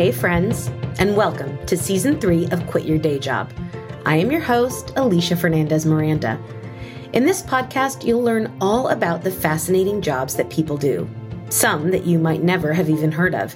[0.00, 0.68] Hey, friends,
[0.98, 3.52] and welcome to season three of Quit Your Day Job.
[4.06, 6.42] I am your host, Alisha Fernandez Miranda.
[7.12, 11.06] In this podcast, you'll learn all about the fascinating jobs that people do,
[11.50, 13.54] some that you might never have even heard of,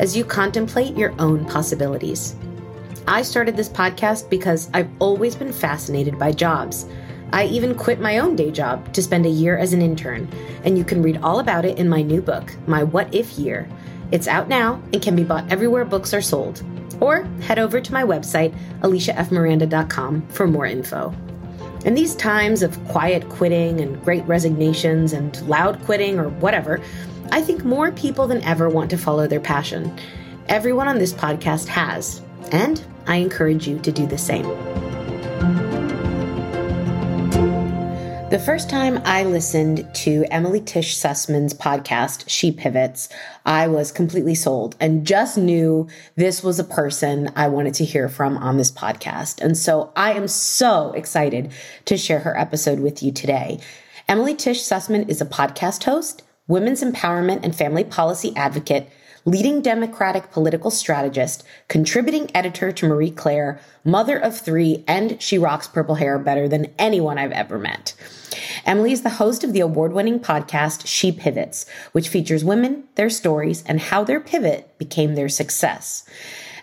[0.00, 2.34] as you contemplate your own possibilities.
[3.06, 6.86] I started this podcast because I've always been fascinated by jobs.
[7.32, 10.28] I even quit my own day job to spend a year as an intern,
[10.64, 13.68] and you can read all about it in my new book, My What If Year.
[14.12, 16.62] It's out now and can be bought everywhere books are sold.
[17.00, 21.14] Or head over to my website, alishafmiranda.com, for more info.
[21.84, 26.80] In these times of quiet quitting and great resignations and loud quitting or whatever,
[27.30, 29.94] I think more people than ever want to follow their passion.
[30.48, 34.93] Everyone on this podcast has, and I encourage you to do the same.
[38.34, 43.08] The first time I listened to Emily Tisch Sussman's podcast, She Pivots,
[43.46, 48.08] I was completely sold and just knew this was a person I wanted to hear
[48.08, 49.40] from on this podcast.
[49.40, 51.52] And so I am so excited
[51.84, 53.60] to share her episode with you today.
[54.08, 58.90] Emily Tisch Sussman is a podcast host, women's empowerment and family policy advocate,
[59.24, 65.66] leading Democratic political strategist, contributing editor to Marie Claire, mother of three, and she rocks
[65.66, 67.94] purple hair better than anyone I've ever met.
[68.66, 73.10] Emily is the host of the award winning podcast She Pivots, which features women, their
[73.10, 76.04] stories, and how their pivot became their success.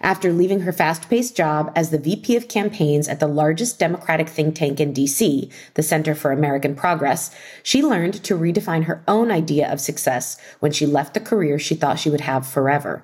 [0.02, 4.28] After leaving her fast paced job as the VP of campaigns at the largest Democratic
[4.28, 7.30] think tank in DC, the Center for American Progress,
[7.62, 11.76] she learned to redefine her own idea of success when she left the career she
[11.76, 13.04] thought she would have forever.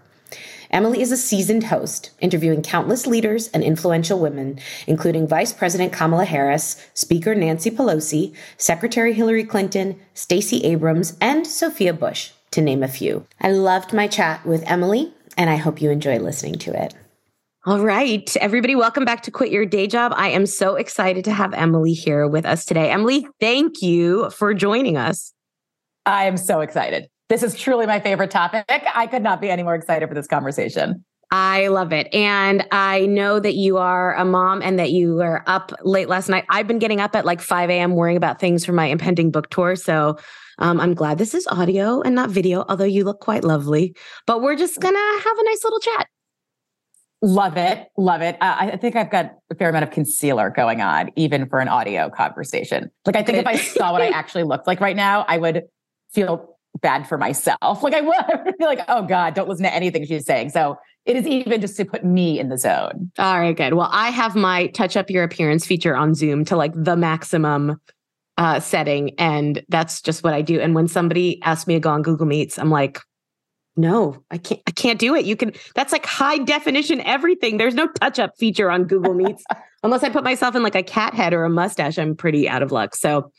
[0.72, 6.25] Emily is a seasoned host, interviewing countless leaders and influential women, including Vice President Kamala
[6.25, 12.88] Harris, Speaker Nancy Pelosi, Secretary Hillary Clinton, Stacey Abrams, and Sophia Bush, to name a
[12.88, 13.25] few.
[13.40, 16.94] I loved my chat with Emily, and I hope you enjoy listening to it.
[17.66, 20.14] All right, everybody, welcome back to Quit Your Day Job.
[20.16, 22.90] I am so excited to have Emily here with us today.
[22.90, 25.34] Emily, thank you for joining us.
[26.06, 27.08] I am so excited.
[27.30, 28.66] This is truly my favorite topic.
[28.70, 31.03] I could not be any more excited for this conversation.
[31.30, 32.08] I love it.
[32.14, 36.30] And I know that you are a mom and that you were up late last
[36.30, 36.46] night.
[36.48, 37.96] I've been getting up at like 5 a.m.
[37.96, 39.75] worrying about things for my impending book tour.
[39.75, 40.18] So
[40.57, 43.95] um, I'm glad this is audio and not video, although you look quite lovely.
[44.25, 46.07] But we're just going to have a nice little chat.
[47.22, 47.88] Love it.
[47.97, 48.35] Love it.
[48.35, 51.68] Uh, I think I've got a fair amount of concealer going on, even for an
[51.68, 52.91] audio conversation.
[53.06, 55.63] Like, I think if I saw what I actually looked like right now, I would
[56.12, 57.57] feel bad for myself.
[57.81, 60.50] Like, I would, I would be like, oh God, don't listen to anything she's saying.
[60.50, 63.12] So, it is even just to put me in the zone.
[63.18, 63.74] All right, good.
[63.75, 67.79] Well, I have my touch up your appearance feature on Zoom to like the maximum
[68.38, 69.16] uh, setting.
[69.18, 70.59] And that's just what I do.
[70.59, 73.00] And when somebody asks me to go on Google Meets, I'm like,
[73.80, 75.25] no, I can't, I can't do it.
[75.25, 77.58] You can, that's like high definition everything.
[77.58, 79.44] There's no touch up feature on Google Meets.
[79.84, 82.64] Unless I put myself in like a cat head or a mustache, I'm pretty out
[82.64, 82.96] of luck.
[82.96, 83.31] So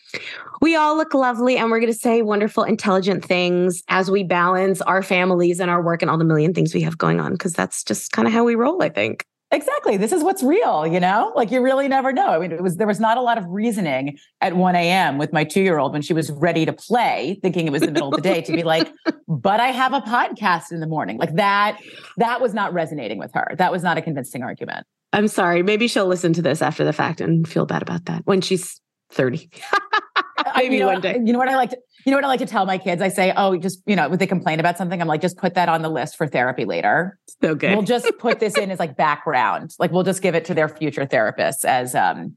[0.60, 4.80] we all look lovely and we're going to say wonderful, intelligent things as we balance
[4.82, 7.36] our families and our work and all the million things we have going on.
[7.36, 9.24] Cause that's just kind of how we roll, I think.
[9.50, 9.96] Exactly.
[9.96, 11.32] This is what's real, you know?
[11.34, 12.28] Like you really never know.
[12.28, 15.16] I mean, it was there was not a lot of reasoning at 1 a.m.
[15.16, 18.16] with my two-year-old when she was ready to play, thinking it was the middle of
[18.16, 18.92] the day, to be like,
[19.26, 21.16] but I have a podcast in the morning.
[21.16, 21.80] Like that,
[22.18, 23.54] that was not resonating with her.
[23.56, 24.86] That was not a convincing argument.
[25.14, 25.62] I'm sorry.
[25.62, 28.78] Maybe she'll listen to this after the fact and feel bad about that when she's
[29.12, 29.48] 30.
[29.72, 31.18] Uh, maybe you know, one day.
[31.24, 33.02] You know what I like to, you know what I like to tell my kids?
[33.02, 35.52] I say, oh, just, you know, when they complain about something, I'm like, just put
[35.56, 37.18] that on the list for therapy later.
[37.42, 37.72] So good.
[37.72, 39.74] We'll just put this in as like background.
[39.78, 42.34] Like we'll just give it to their future therapists as um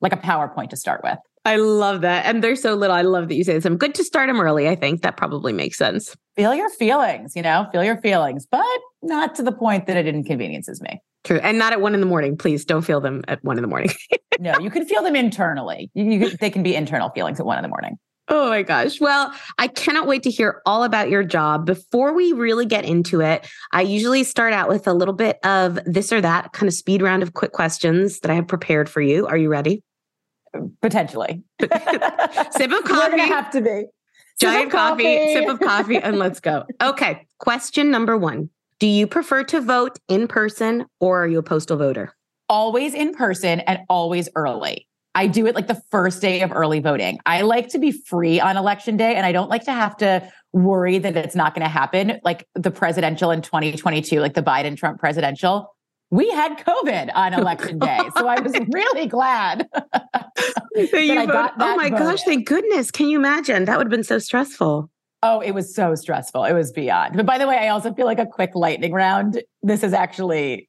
[0.00, 1.18] like a PowerPoint to start with.
[1.44, 2.26] I love that.
[2.26, 2.96] And they're so little.
[2.96, 3.64] I love that you say this.
[3.64, 4.68] I'm good to start them early.
[4.68, 6.16] I think that probably makes sense.
[6.34, 8.66] Feel your feelings, you know, feel your feelings, but
[9.02, 11.00] not to the point that it inconveniences me.
[11.22, 11.38] True.
[11.38, 12.36] And not at one in the morning.
[12.36, 13.90] Please don't feel them at one in the morning.
[14.40, 15.92] no, you can feel them internally.
[15.94, 17.98] You, you, they can be internal feelings at one in the morning.
[18.28, 19.00] Oh my gosh.
[19.00, 21.66] Well, I cannot wait to hear all about your job.
[21.66, 25.78] Before we really get into it, I usually start out with a little bit of
[25.84, 29.00] this or that kind of speed round of quick questions that I have prepared for
[29.00, 29.26] you.
[29.26, 29.82] Are you ready?
[30.80, 31.42] Potentially.
[31.60, 32.92] sip of coffee.
[32.92, 33.84] We're gonna have to be.
[34.40, 36.64] Giant coffee, coffee, sip of coffee, and let's go.
[36.82, 37.26] Okay.
[37.38, 38.50] Question number one.
[38.78, 42.14] Do you prefer to vote in person or are you a postal voter?
[42.48, 44.88] Always in person and always early.
[45.14, 47.18] I do it like the first day of early voting.
[47.26, 50.26] I like to be free on election day and I don't like to have to
[50.52, 54.76] worry that it's not going to happen like the presidential in 2022, like the Biden
[54.76, 55.74] Trump presidential.
[56.10, 57.98] We had COVID on election day.
[58.16, 61.98] So I was really glad that I got oh that Oh my vote.
[61.98, 62.90] gosh, thank goodness.
[62.90, 63.64] Can you imagine?
[63.64, 64.90] That would have been so stressful.
[65.22, 66.44] Oh, it was so stressful.
[66.44, 67.16] It was beyond.
[67.16, 69.42] But by the way, I also feel like a quick lightning round.
[69.62, 70.68] This is actually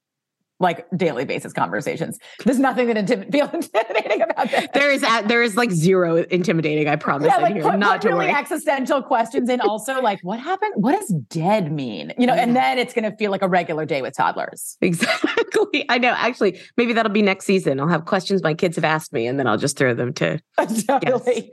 [0.63, 2.17] like daily basis conversations.
[2.43, 4.73] There's nothing that intim- feel intimidating about that.
[4.73, 6.87] There is there is like zero intimidating.
[6.87, 7.27] I promise.
[7.27, 7.63] Yeah, like here.
[7.63, 8.35] put, not put really worry.
[8.35, 10.73] existential questions and also like what happened?
[10.77, 12.13] What does dead mean?
[12.17, 12.41] You know, yeah.
[12.41, 14.77] and then it's going to feel like a regular day with toddlers.
[14.81, 15.85] Exactly.
[15.89, 16.13] I know.
[16.17, 17.79] Actually, maybe that'll be next season.
[17.79, 20.39] I'll have questions my kids have asked me, and then I'll just throw them to.
[20.87, 21.51] totally.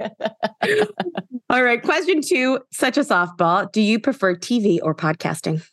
[1.51, 1.83] All right.
[1.83, 2.61] Question two.
[2.73, 3.71] Such a softball.
[3.73, 5.67] Do you prefer TV or podcasting?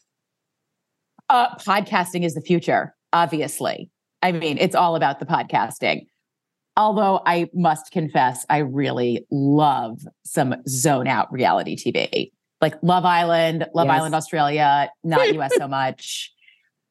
[1.30, 3.90] Uh, podcasting is the future obviously.
[4.22, 6.06] I mean, it's all about the podcasting.
[6.76, 12.32] Although I must confess, I really love some zone out reality TV,
[12.62, 14.00] like Love Island, Love yes.
[14.00, 16.32] Island Australia, not US so much.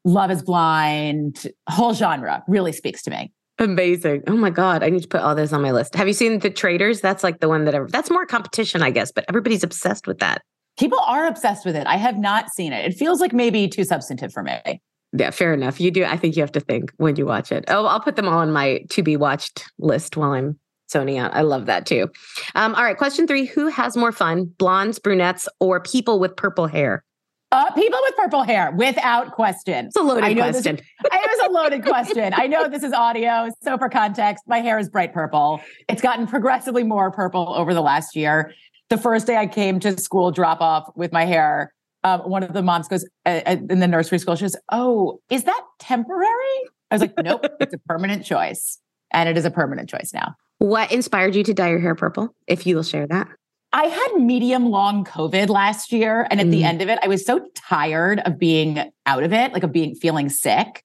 [0.05, 3.33] Love is Blind, whole genre really speaks to me.
[3.59, 4.23] Amazing.
[4.27, 4.83] Oh my God.
[4.83, 5.95] I need to put all this on my list.
[5.95, 7.01] Have you seen The Traitors?
[7.01, 10.19] That's like the one that ever, that's more competition, I guess, but everybody's obsessed with
[10.19, 10.43] that.
[10.79, 11.87] People are obsessed with it.
[11.87, 12.85] I have not seen it.
[12.85, 14.81] It feels like maybe too substantive for me.
[15.17, 15.81] Yeah, fair enough.
[15.81, 16.05] You do.
[16.05, 17.65] I think you have to think when you watch it.
[17.69, 20.59] Oh, I'll put them all on my to be watched list while I'm
[20.91, 21.35] zoning out.
[21.35, 22.11] I love that too.
[22.55, 26.67] Um, all right, question three: Who has more fun, blondes, brunettes, or people with purple
[26.67, 27.05] hair?
[27.53, 29.87] Uh, people with purple hair, without question.
[29.87, 30.77] It's a loaded question.
[30.77, 32.35] This, it was a loaded question.
[32.37, 35.61] I know this is audio, so for context, my hair is bright purple.
[35.89, 38.53] It's gotten progressively more purple over the last year.
[38.91, 41.73] The first day I came to school drop off with my hair,
[42.07, 44.37] um, one of the moms goes uh, uh, in the nursery school.
[44.37, 46.61] She goes, "Oh, is that temporary?"
[46.91, 48.79] I was like, "Nope, it's a permanent choice,
[49.13, 52.35] and it is a permanent choice now." What inspired you to dye your hair purple?
[52.47, 53.29] If you will share that.
[53.73, 56.53] I had medium long COVID last year, and at mm.
[56.53, 59.73] the end of it, I was so tired of being out of it, like of
[59.73, 60.85] being feeling sick,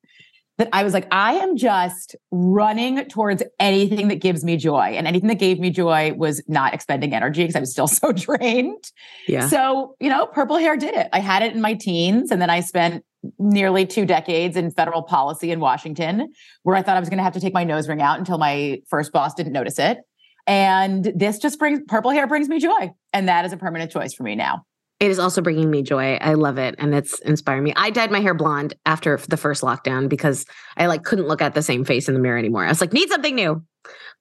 [0.61, 4.93] that I was like, I am just running towards anything that gives me joy.
[4.95, 8.11] And anything that gave me joy was not expending energy because I was still so
[8.11, 8.83] drained.
[9.27, 9.47] Yeah.
[9.47, 11.09] So, you know, purple hair did it.
[11.13, 12.29] I had it in my teens.
[12.29, 13.03] And then I spent
[13.39, 16.31] nearly two decades in federal policy in Washington,
[16.61, 18.37] where I thought I was going to have to take my nose ring out until
[18.37, 19.97] my first boss didn't notice it.
[20.45, 22.91] And this just brings purple hair brings me joy.
[23.13, 24.63] And that is a permanent choice for me now.
[25.01, 26.19] It is also bringing me joy.
[26.21, 27.73] I love it and it's inspiring me.
[27.75, 30.45] I dyed my hair blonde after the first lockdown because
[30.77, 32.65] I like couldn't look at the same face in the mirror anymore.
[32.65, 33.63] I was like, need something new.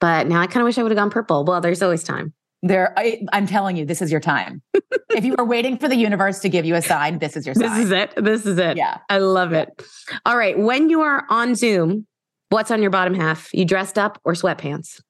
[0.01, 1.45] But now I kind of wish I would have gone purple.
[1.45, 2.33] Well, there's always time.
[2.63, 4.63] There, I, am telling you, this is your time.
[5.11, 7.55] if you were waiting for the universe to give you a sign, this is your
[7.55, 7.69] sign.
[7.69, 8.15] This is it.
[8.17, 8.79] This is it.
[8.79, 8.99] Yeah.
[9.11, 9.63] I love yeah.
[9.63, 9.83] it.
[10.25, 10.59] All right.
[10.59, 12.07] When you are on Zoom,
[12.49, 13.53] what's on your bottom half?
[13.53, 15.03] You dressed up or sweatpants?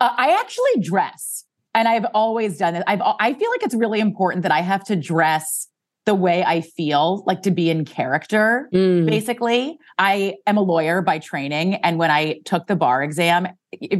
[0.00, 1.44] Uh, I actually dress
[1.74, 2.82] and I've always done it.
[2.86, 5.68] I've I feel like it's really important that I have to dress
[6.04, 8.68] the way I feel, like to be in character.
[8.74, 9.06] Mm.
[9.06, 13.48] Basically, I am a lawyer by training, and when I took the bar exam,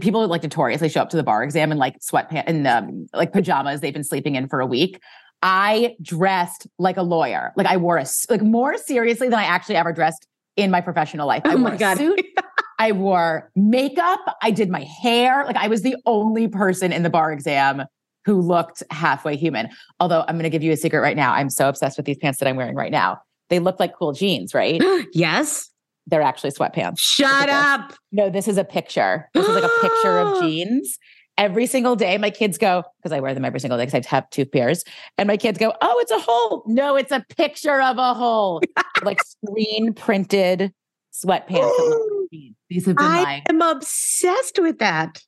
[0.01, 3.33] people like notoriously show up to the bar exam in like sweatpants and um, like
[3.33, 5.01] pajamas they've been sleeping in for a week.
[5.43, 7.53] I dressed like a lawyer.
[7.57, 11.27] Like I wore a like more seriously than I actually ever dressed in my professional
[11.27, 11.43] life.
[11.45, 12.25] I oh wore a suit.
[12.83, 14.19] I wore makeup.
[14.43, 15.45] I did my hair.
[15.47, 17.85] Like I was the only person in the bar exam
[18.25, 19.69] who looked halfway human.
[20.01, 21.33] Although I'm going to give you a secret right now.
[21.33, 23.19] I'm so obsessed with these pants that I'm wearing right now.
[23.51, 24.83] They look like cool jeans, right?
[25.13, 25.71] yes.
[26.09, 26.99] They're actually sweatpants.
[26.99, 27.95] Shut up.
[28.11, 29.29] No, this is a picture.
[29.33, 30.99] This is like a picture of jeans.
[31.39, 34.09] Every single day, my kids go, because I wear them every single day because I
[34.09, 34.83] have two pairs.
[35.19, 36.65] And my kids go, Oh, it's a hole.
[36.67, 38.61] No, it's a picture of a hole.
[39.05, 40.73] like screen printed
[41.15, 42.19] sweatpants.
[42.69, 43.43] These have been I my.
[43.49, 45.23] am obsessed with that.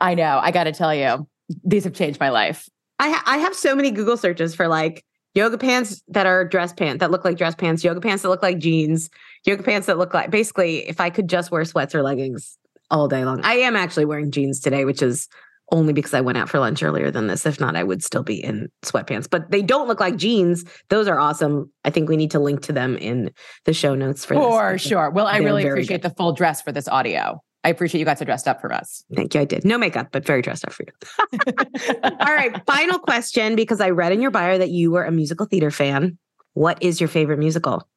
[0.00, 0.38] I know.
[0.42, 1.26] I got to tell you,
[1.64, 2.68] these have changed my life.
[2.98, 6.72] I ha- I have so many Google searches for like yoga pants that are dress
[6.72, 9.10] pants that look like dress pants, yoga pants that look like jeans,
[9.44, 12.56] yoga pants that look like basically if I could just wear sweats or leggings
[12.90, 13.40] all day long.
[13.44, 15.28] I am actually wearing jeans today, which is
[15.72, 17.44] only because I went out for lunch earlier than this.
[17.44, 19.28] If not, I would still be in sweatpants.
[19.28, 20.64] But they don't look like jeans.
[20.90, 21.70] Those are awesome.
[21.84, 23.30] I think we need to link to them in
[23.64, 25.10] the show notes for For sure.
[25.10, 26.10] Well, I really appreciate good.
[26.10, 27.40] the full dress for this audio.
[27.64, 29.02] I appreciate you got so dressed up for us.
[29.16, 29.40] Thank you.
[29.40, 29.64] I did.
[29.64, 31.94] No makeup, but very dressed up for you.
[32.04, 32.64] All right.
[32.64, 36.16] Final question because I read in your bio that you were a musical theater fan.
[36.54, 37.88] What is your favorite musical?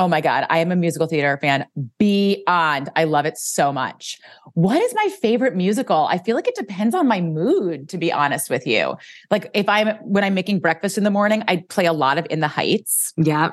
[0.00, 0.46] Oh my God.
[0.48, 1.66] I am a musical theater fan
[1.98, 2.88] beyond.
[2.96, 4.18] I love it so much.
[4.54, 6.06] What is my favorite musical?
[6.06, 8.96] I feel like it depends on my mood, to be honest with you.
[9.30, 12.26] Like if I'm, when I'm making breakfast in the morning, I play a lot of
[12.30, 13.12] In the Heights.
[13.18, 13.50] Yeah.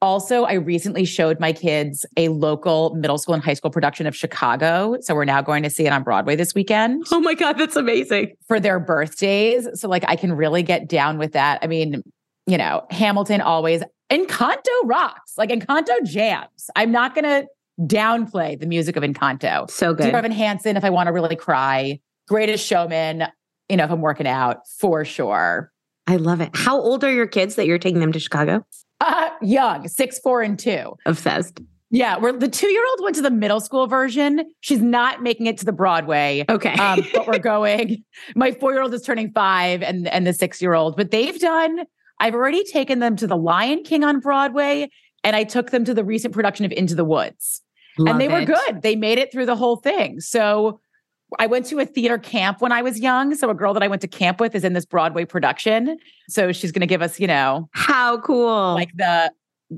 [0.00, 4.14] Also, I recently showed my kids a local middle school and high school production of
[4.14, 4.96] Chicago.
[5.00, 7.04] So we're now going to see it on Broadway this weekend.
[7.10, 8.36] Oh my God, that's amazing.
[8.46, 9.68] For their birthdays.
[9.74, 11.58] So, like, I can really get down with that.
[11.62, 12.04] I mean,
[12.46, 16.68] you know, Hamilton always, Encanto rocks, like Encanto jams.
[16.76, 17.46] I'm not going to
[17.86, 19.70] downplay the music of Encanto.
[19.70, 20.04] So good.
[20.04, 23.24] Dear Evan Hansen, if I want to really cry, Greatest Showman,
[23.68, 25.72] you know, if I'm working out for sure.
[26.06, 26.50] I love it.
[26.54, 28.64] How old are your kids that you're taking them to Chicago?
[29.00, 30.96] Uh, young, six, four, and two.
[31.06, 31.60] Obsessed.
[31.92, 34.44] Yeah, we're the two year old went to the middle school version.
[34.60, 36.44] She's not making it to the Broadway.
[36.48, 36.74] Okay.
[36.74, 38.04] Um, but we're going.
[38.36, 41.38] My four year old is turning five and, and the six year old, but they've
[41.38, 41.80] done,
[42.20, 44.90] I've already taken them to the Lion King on Broadway
[45.24, 47.62] and I took them to the recent production of Into the Woods.
[47.98, 48.32] Love and they it.
[48.32, 48.82] were good.
[48.82, 50.20] They made it through the whole thing.
[50.20, 50.80] So
[51.38, 53.34] I went to a theater camp when I was young.
[53.34, 55.98] So a girl that I went to camp with is in this Broadway production.
[56.28, 58.74] So she's going to give us, you know, How cool.
[58.74, 59.32] like the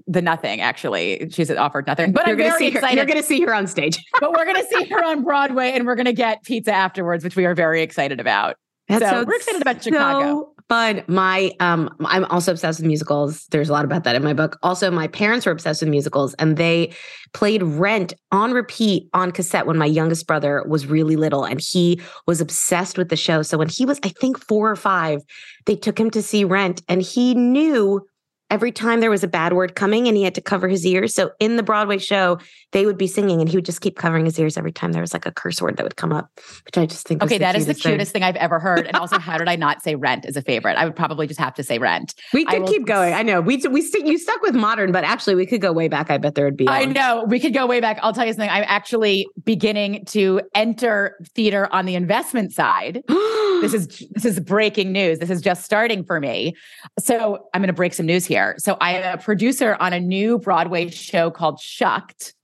[0.06, 1.28] the nothing actually.
[1.30, 2.12] She's offered nothing.
[2.12, 2.78] But you're I'm gonna very see her.
[2.78, 2.96] excited.
[2.96, 3.98] You're gonna see her on stage.
[4.20, 7.44] but we're gonna see her on Broadway and we're gonna get pizza afterwards, which we
[7.44, 8.56] are very excited about.
[8.88, 10.22] That So we're excited about Chicago.
[10.22, 11.04] So fun.
[11.06, 13.44] My um I'm also obsessed with musicals.
[13.50, 14.58] There's a lot about that in my book.
[14.62, 16.94] Also, my parents were obsessed with musicals and they
[17.34, 22.00] played Rent on repeat on cassette when my youngest brother was really little and he
[22.26, 23.42] was obsessed with the show.
[23.42, 25.20] So when he was I think 4 or 5,
[25.66, 28.06] they took him to see Rent and he knew
[28.52, 31.14] every time there was a bad word coming and he had to cover his ears.
[31.14, 32.38] So in the Broadway show,
[32.72, 35.00] they would be singing and he would just keep covering his ears every time there
[35.00, 36.28] was like a curse word that would come up,
[36.66, 38.22] which I just think Okay, that is the cutest thing.
[38.22, 38.86] I've ever heard.
[38.86, 40.76] And also, how did I not say rent as a favorite?
[40.76, 42.14] I would probably just have to say rent.
[42.34, 43.14] We could will- keep going.
[43.14, 43.40] I know.
[43.40, 46.10] We we stick you stuck with modern, but actually we could go way back.
[46.10, 46.68] I bet there would be.
[46.68, 47.98] I know we could go way back.
[48.02, 48.50] I'll tell you something.
[48.50, 53.02] I'm actually beginning to enter theater on the investment side.
[53.08, 55.20] this is this is breaking news.
[55.20, 56.54] This is just starting for me.
[56.98, 58.41] So I'm going to break some news here.
[58.58, 62.34] So I am a producer on a new Broadway show called Shucked,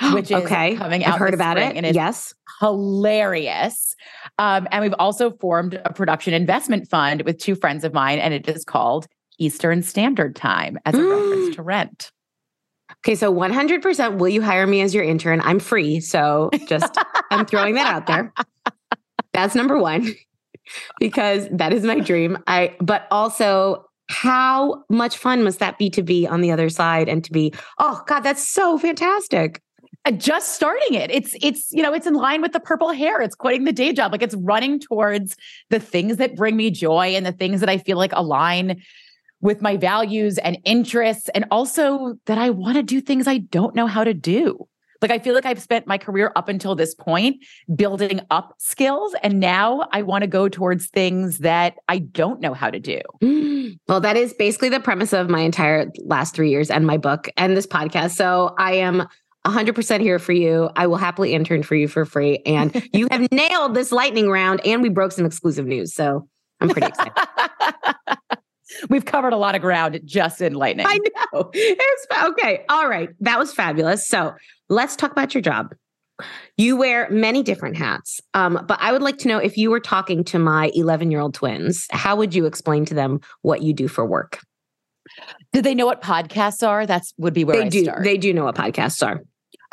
[0.12, 0.76] which is okay.
[0.76, 1.76] coming out I've heard about it.
[1.76, 2.34] and it's yes.
[2.60, 3.94] hilarious.
[4.38, 8.34] Um, and we've also formed a production investment fund with two friends of mine, and
[8.34, 9.06] it is called
[9.38, 12.12] Eastern Standard Time as a reference to rent.
[13.04, 13.14] Okay.
[13.14, 13.82] So 100.
[13.82, 15.40] percent Will you hire me as your intern?
[15.42, 16.00] I'm free.
[16.00, 16.96] So just
[17.30, 18.32] I'm throwing that out there.
[19.32, 20.08] That's number one
[21.00, 22.38] because that is my dream.
[22.46, 22.76] I.
[22.80, 23.84] But also.
[24.08, 27.52] How much fun must that be to be on the other side and to be,
[27.78, 29.62] oh God, that's so fantastic.
[30.04, 31.10] Uh, just starting it.
[31.10, 33.20] It's it's you know it's in line with the purple hair.
[33.20, 34.12] It's quitting the day job.
[34.12, 35.36] Like it's running towards
[35.70, 38.80] the things that bring me joy and the things that I feel like align
[39.40, 43.74] with my values and interests, and also that I want to do things I don't
[43.74, 44.66] know how to do.
[45.00, 49.14] Like I feel like I've spent my career up until this point building up skills,
[49.22, 53.00] and now I want to go towards things that I don't know how to do.
[53.86, 57.28] Well, that is basically the premise of my entire last three years and my book
[57.36, 58.12] and this podcast.
[58.12, 59.06] So I am
[59.46, 60.70] 100% here for you.
[60.76, 62.38] I will happily intern for you for free.
[62.44, 65.94] And you have nailed this lightning round and we broke some exclusive news.
[65.94, 66.28] So
[66.60, 67.12] I'm pretty excited.
[68.88, 70.86] We've covered a lot of ground just in lightning.
[70.88, 71.50] I know.
[71.52, 72.64] It's okay.
[72.68, 73.10] All right.
[73.20, 74.06] That was fabulous.
[74.06, 74.34] So
[74.68, 75.74] let's talk about your job.
[76.56, 79.78] You wear many different hats, um, but I would like to know if you were
[79.78, 83.72] talking to my 11 year old twins, how would you explain to them what you
[83.72, 84.40] do for work?
[85.52, 86.86] Do they know what podcasts are?
[86.86, 87.84] That's would be where they I do.
[87.84, 88.04] start.
[88.04, 89.22] They do know what podcasts are.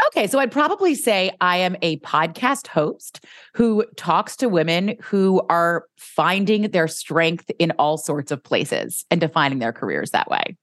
[0.07, 5.41] Okay, so I'd probably say I am a podcast host who talks to women who
[5.49, 10.57] are finding their strength in all sorts of places and defining their careers that way.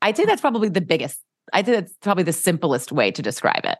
[0.00, 1.18] I'd say that's probably the biggest,
[1.52, 3.78] I think that's probably the simplest way to describe it.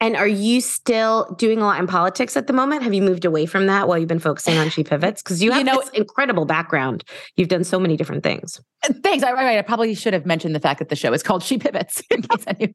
[0.00, 2.84] And are you still doing a lot in politics at the moment?
[2.84, 5.22] Have you moved away from that while you've been focusing on She Pivots?
[5.22, 7.02] Because you You have know- this incredible background.
[7.36, 8.60] You've done so many different things.
[8.88, 9.24] Uh, Thanks.
[9.24, 11.58] I, I, I probably should have mentioned the fact that the show is called She
[11.58, 12.74] Pivots in case, any, in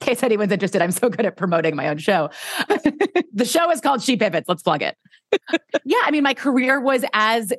[0.00, 0.82] case anyone's interested.
[0.82, 2.30] I'm so good at promoting my own show.
[3.32, 4.48] the show is called She Pivots.
[4.48, 4.96] Let's plug it.
[5.84, 7.52] yeah, I mean, my career was as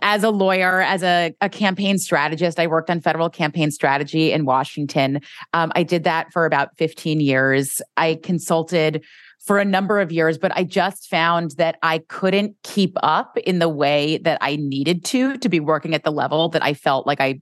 [0.00, 2.60] as a lawyer, as a, a campaign strategist.
[2.60, 5.20] I worked on federal campaign strategy in Washington.
[5.52, 7.82] Um, I did that for about 15 years.
[7.96, 9.04] I consulted
[9.44, 13.58] for a number of years, but I just found that I couldn't keep up in
[13.58, 17.06] the way that I needed to to be working at the level that I felt
[17.06, 17.40] like I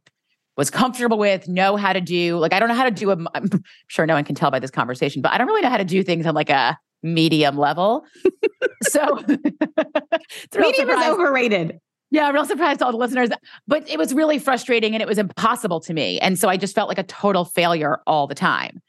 [0.56, 2.38] was comfortable with, know how to do.
[2.38, 3.48] Like I don't know how to do a I'm
[3.88, 5.84] sure no one can tell by this conversation, but I don't really know how to
[5.84, 8.04] do things on like a medium level.
[8.84, 9.16] so
[10.56, 11.80] medium is overrated.
[12.10, 13.30] Yeah, real surprised to all the listeners.
[13.68, 16.18] But it was really frustrating and it was impossible to me.
[16.18, 18.82] And so I just felt like a total failure all the time.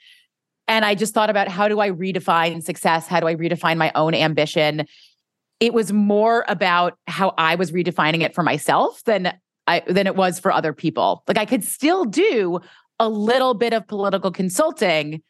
[0.67, 3.07] And I just thought about how do I redefine success?
[3.07, 4.87] How do I redefine my own ambition?
[5.59, 9.37] It was more about how I was redefining it for myself than
[9.67, 11.23] I than it was for other people.
[11.27, 12.59] Like I could still do
[12.99, 15.21] a little bit of political consulting,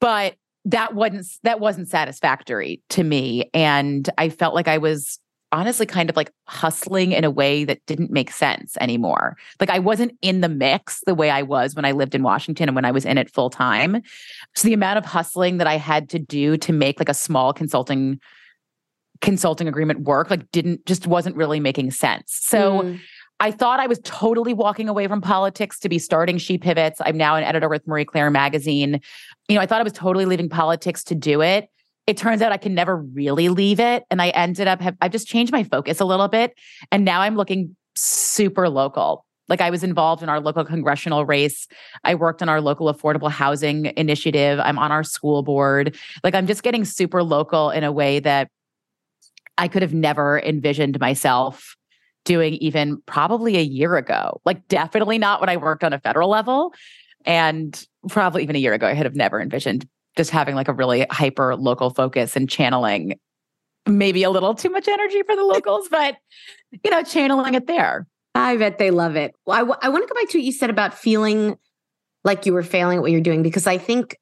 [0.00, 5.18] but that wasn't that wasn't satisfactory to me and I felt like I was
[5.52, 9.36] honestly kind of like hustling in a way that didn't make sense anymore.
[9.60, 12.68] Like I wasn't in the mix the way I was when I lived in Washington
[12.68, 14.02] and when I was in it full time.
[14.54, 17.52] So the amount of hustling that I had to do to make like a small
[17.52, 18.20] consulting
[19.22, 22.38] consulting agreement work like didn't just wasn't really making sense.
[22.42, 23.00] So mm.
[23.40, 27.00] I thought I was totally walking away from politics to be starting She Pivots.
[27.04, 29.00] I'm now an editor with Marie Claire magazine.
[29.48, 31.68] You know, I thought I was totally leaving politics to do it
[32.06, 34.04] it turns out I can never really leave it.
[34.10, 36.54] And I ended up, have, I've just changed my focus a little bit.
[36.92, 39.24] And now I'm looking super local.
[39.48, 41.68] Like I was involved in our local congressional race.
[42.04, 44.58] I worked on our local affordable housing initiative.
[44.60, 45.96] I'm on our school board.
[46.24, 48.50] Like I'm just getting super local in a way that
[49.58, 51.76] I could have never envisioned myself
[52.24, 54.40] doing even probably a year ago.
[54.44, 56.74] Like definitely not when I worked on a federal level.
[57.24, 60.72] And probably even a year ago, I had have never envisioned just having like a
[60.72, 63.18] really hyper local focus and channeling
[63.86, 66.16] maybe a little too much energy for the locals, but
[66.84, 68.06] you know, channeling it there.
[68.34, 69.32] I bet they love it.
[69.46, 71.56] Well, I, w- I want to go back to what you said about feeling
[72.24, 74.16] like you were failing at what you're doing, because I think,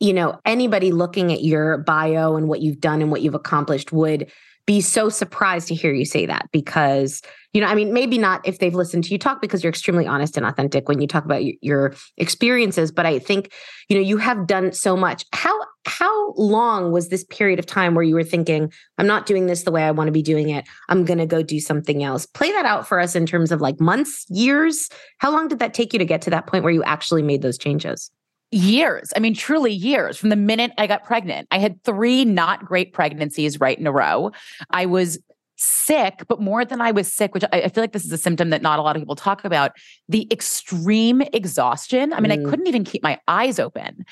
[0.00, 3.92] you know, anybody looking at your bio and what you've done and what you've accomplished
[3.92, 4.30] would
[4.66, 7.20] be so surprised to hear you say that because
[7.52, 10.06] you know i mean maybe not if they've listened to you talk because you're extremely
[10.06, 13.52] honest and authentic when you talk about your experiences but i think
[13.88, 15.24] you know you have done so much.
[15.32, 15.54] How
[15.86, 19.64] how long was this period of time where you were thinking i'm not doing this
[19.64, 20.64] the way i want to be doing it.
[20.88, 22.26] I'm going to go do something else.
[22.26, 24.88] Play that out for us in terms of like months years.
[25.18, 27.42] How long did that take you to get to that point where you actually made
[27.42, 28.10] those changes
[28.54, 29.12] years.
[29.16, 31.48] I mean, truly years from the minute I got pregnant.
[31.50, 34.32] I had three not great pregnancies right in a row.
[34.70, 35.18] I was
[35.56, 38.18] sick, but more than I was sick, which I, I, feel like this is a
[38.18, 39.72] symptom that not a lot of people talk about
[40.08, 42.12] the extreme exhaustion.
[42.12, 42.46] I mean, mm.
[42.46, 44.04] I couldn't even keep my eyes open.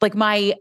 [0.00, 0.54] Like my,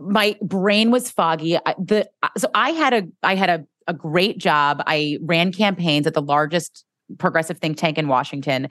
[0.00, 1.56] my brain was foggy.
[1.56, 4.82] I, the, so I had a, I had a, a great job.
[4.86, 6.84] I ran campaigns at the largest
[7.18, 8.68] progressive think tank in Washington.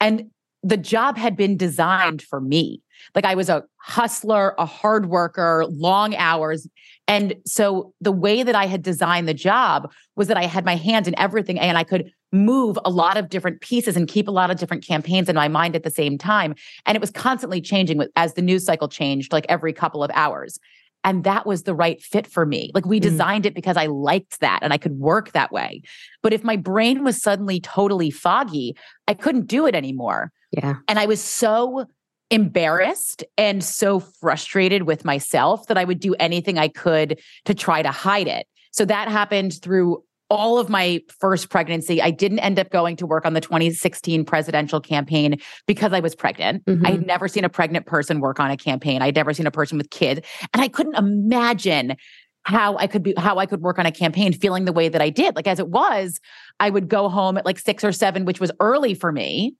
[0.00, 0.30] And
[0.66, 2.82] the job had been designed for me.
[3.14, 6.66] Like I was a hustler, a hard worker, long hours.
[7.06, 10.74] And so the way that I had designed the job was that I had my
[10.74, 14.32] hand in everything and I could move a lot of different pieces and keep a
[14.32, 16.56] lot of different campaigns in my mind at the same time.
[16.84, 20.58] And it was constantly changing as the news cycle changed, like every couple of hours.
[21.04, 22.70] And that was the right fit for me.
[22.74, 23.02] Like we mm.
[23.02, 23.48] designed mm.
[23.48, 25.82] it because I liked that and I could work that way.
[26.22, 30.32] But if my brain was suddenly totally foggy, I couldn't do it anymore.
[30.52, 30.76] Yeah.
[30.88, 31.86] And I was so
[32.30, 37.82] embarrassed and so frustrated with myself that I would do anything I could to try
[37.82, 38.46] to hide it.
[38.72, 42.02] So that happened through all of my first pregnancy.
[42.02, 46.14] I didn't end up going to work on the 2016 presidential campaign because I was
[46.14, 46.64] pregnant.
[46.64, 46.86] Mm-hmm.
[46.86, 49.02] I had never seen a pregnant person work on a campaign.
[49.02, 50.20] I'd never seen a person with kids.
[50.52, 51.96] And I couldn't imagine
[52.42, 55.02] how I could be how I could work on a campaign feeling the way that
[55.02, 55.34] I did.
[55.34, 56.20] Like as it was,
[56.60, 59.56] I would go home at like 6 or 7, which was early for me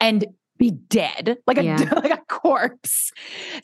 [0.00, 0.26] and
[0.58, 1.76] be dead like a yeah.
[1.96, 3.10] like a corpse.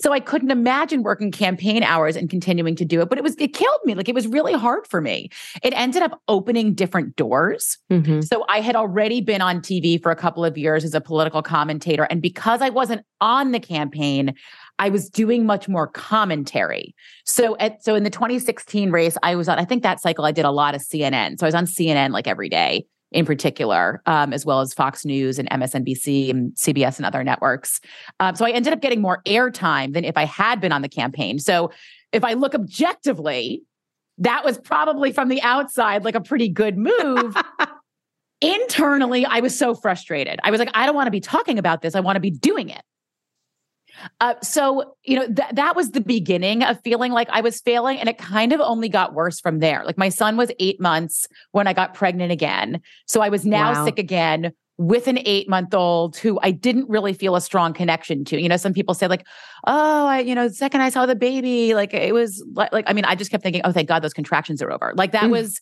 [0.00, 3.36] So I couldn't imagine working campaign hours and continuing to do it, but it was
[3.36, 3.94] it killed me.
[3.94, 5.30] Like it was really hard for me.
[5.62, 7.78] It ended up opening different doors.
[7.90, 8.22] Mm-hmm.
[8.22, 11.42] So I had already been on TV for a couple of years as a political
[11.42, 14.34] commentator and because I wasn't on the campaign,
[14.78, 16.94] I was doing much more commentary.
[17.24, 20.32] So at so in the 2016 race, I was on I think that cycle I
[20.32, 21.38] did a lot of CNN.
[21.38, 25.04] So I was on CNN like every day in particular, um, as well as Fox
[25.04, 27.80] News and MSNBC and CBS and other networks.
[28.20, 30.88] Um, so I ended up getting more airtime than if I had been on the
[30.88, 31.38] campaign.
[31.38, 31.72] So
[32.12, 33.62] if I look objectively,
[34.18, 37.36] that was probably from the outside like a pretty good move.
[38.40, 40.40] Internally, I was so frustrated.
[40.42, 41.94] I was like, I don't want to be talking about this.
[41.94, 42.82] I want to be doing it.
[44.20, 47.98] Uh, so, you know, th- that was the beginning of feeling like I was failing.
[47.98, 49.84] And it kind of only got worse from there.
[49.84, 52.80] Like my son was eight months when I got pregnant again.
[53.06, 53.84] So I was now wow.
[53.84, 58.24] sick again with an eight month old who I didn't really feel a strong connection
[58.24, 58.40] to.
[58.40, 59.26] You know, some people say, like,
[59.66, 62.84] oh, I, you know, the second I saw the baby, like it was like, like
[62.88, 64.94] I mean, I just kept thinking, oh, thank God those contractions are over.
[64.96, 65.32] Like that mm.
[65.32, 65.60] was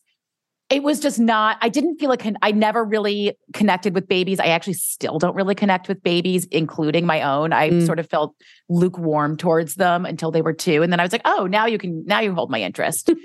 [0.71, 4.41] it was just not i didn't feel like i never really connected with babies.
[4.41, 7.53] I actually still don't really connect with babies including my own.
[7.53, 7.87] I mm.
[7.87, 8.35] sort of felt
[8.69, 11.79] lukewarm towards them until they were two and then i was like oh now you
[11.79, 13.11] can now you hold my interest.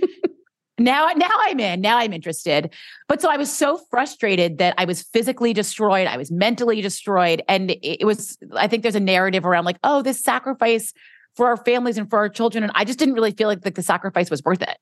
[0.79, 2.73] Now now i'm in now i'm interested.
[3.07, 7.43] But so i was so frustrated that i was physically destroyed i was mentally destroyed
[7.47, 10.91] and it was i think there's a narrative around like oh this sacrifice
[11.35, 13.75] for our families and for our children and i just didn't really feel like, like
[13.75, 14.77] the sacrifice was worth it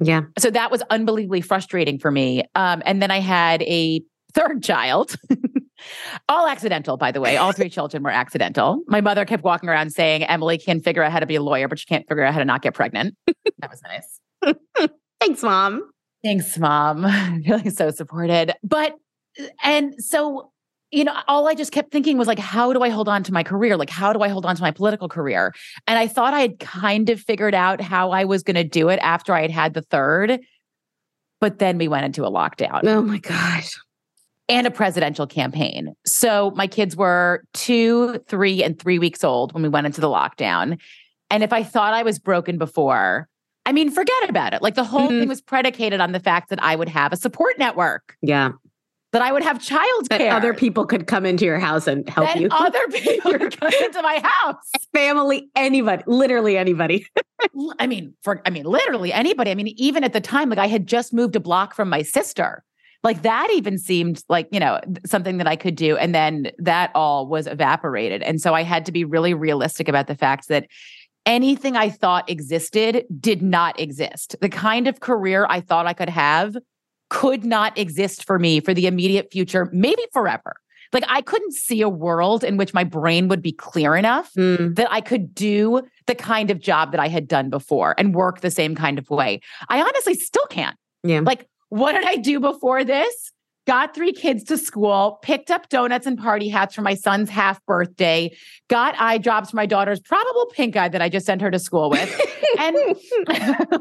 [0.00, 0.22] yeah.
[0.38, 2.44] So that was unbelievably frustrating for me.
[2.54, 4.02] Um, and then I had a
[4.34, 5.16] third child,
[6.28, 7.36] all accidental, by the way.
[7.36, 8.82] All three children were accidental.
[8.86, 11.68] My mother kept walking around saying, Emily can figure out how to be a lawyer,
[11.68, 13.16] but she can't figure out how to not get pregnant.
[13.26, 14.20] that was nice.
[15.20, 15.90] Thanks, mom.
[16.22, 17.06] Thanks, mom.
[17.44, 18.52] Feeling so supported.
[18.62, 18.94] But,
[19.62, 20.50] and so
[20.96, 23.32] you know, all I just kept thinking was like, how do I hold on to
[23.32, 23.76] my career?
[23.76, 25.52] Like, how do I hold on to my political career?
[25.86, 28.88] And I thought I had kind of figured out how I was going to do
[28.88, 30.40] it after I had had the third.
[31.38, 32.80] But then we went into a lockdown.
[32.84, 33.78] Oh my gosh.
[34.48, 35.94] And a presidential campaign.
[36.06, 40.08] So my kids were two, three, and three weeks old when we went into the
[40.08, 40.80] lockdown.
[41.30, 43.28] And if I thought I was broken before,
[43.66, 44.62] I mean, forget about it.
[44.62, 45.20] Like the whole mm-hmm.
[45.20, 48.16] thing was predicated on the fact that I would have a support network.
[48.22, 48.52] Yeah
[49.12, 50.18] that I would have childcare.
[50.18, 52.48] That other people could come into your house and help that you.
[52.50, 54.56] Other people could come into my house.
[54.92, 57.06] Family, anybody, literally anybody.
[57.78, 59.50] I mean, for I mean, literally anybody.
[59.50, 62.02] I mean, even at the time, like I had just moved a block from my
[62.02, 62.64] sister.
[63.02, 65.96] Like that even seemed like, you know, something that I could do.
[65.96, 68.22] And then that all was evaporated.
[68.22, 70.66] And so I had to be really realistic about the fact that
[71.24, 74.34] anything I thought existed did not exist.
[74.40, 76.56] The kind of career I thought I could have
[77.10, 80.56] could not exist for me for the immediate future, maybe forever.
[80.92, 84.74] Like I couldn't see a world in which my brain would be clear enough mm.
[84.76, 88.40] that I could do the kind of job that I had done before and work
[88.40, 89.40] the same kind of way.
[89.68, 90.76] I honestly still can't.
[91.02, 91.20] Yeah.
[91.20, 93.32] Like, what did I do before this?
[93.66, 97.64] Got three kids to school, picked up donuts and party hats for my son's half
[97.66, 98.34] birthday,
[98.68, 101.58] got eye drops for my daughter's probable pink eye that I just sent her to
[101.58, 102.20] school with.
[102.58, 102.76] and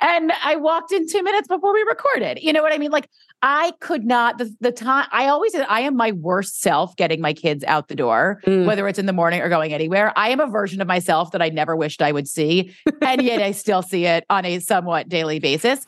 [0.00, 2.40] and I walked in 2 minutes before we recorded.
[2.42, 2.90] You know what I mean?
[2.90, 3.08] Like
[3.42, 7.32] I could not the, the time I always I am my worst self getting my
[7.32, 8.66] kids out the door, mm.
[8.66, 10.12] whether it's in the morning or going anywhere.
[10.16, 13.40] I am a version of myself that I never wished I would see, and yet
[13.40, 15.86] I still see it on a somewhat daily basis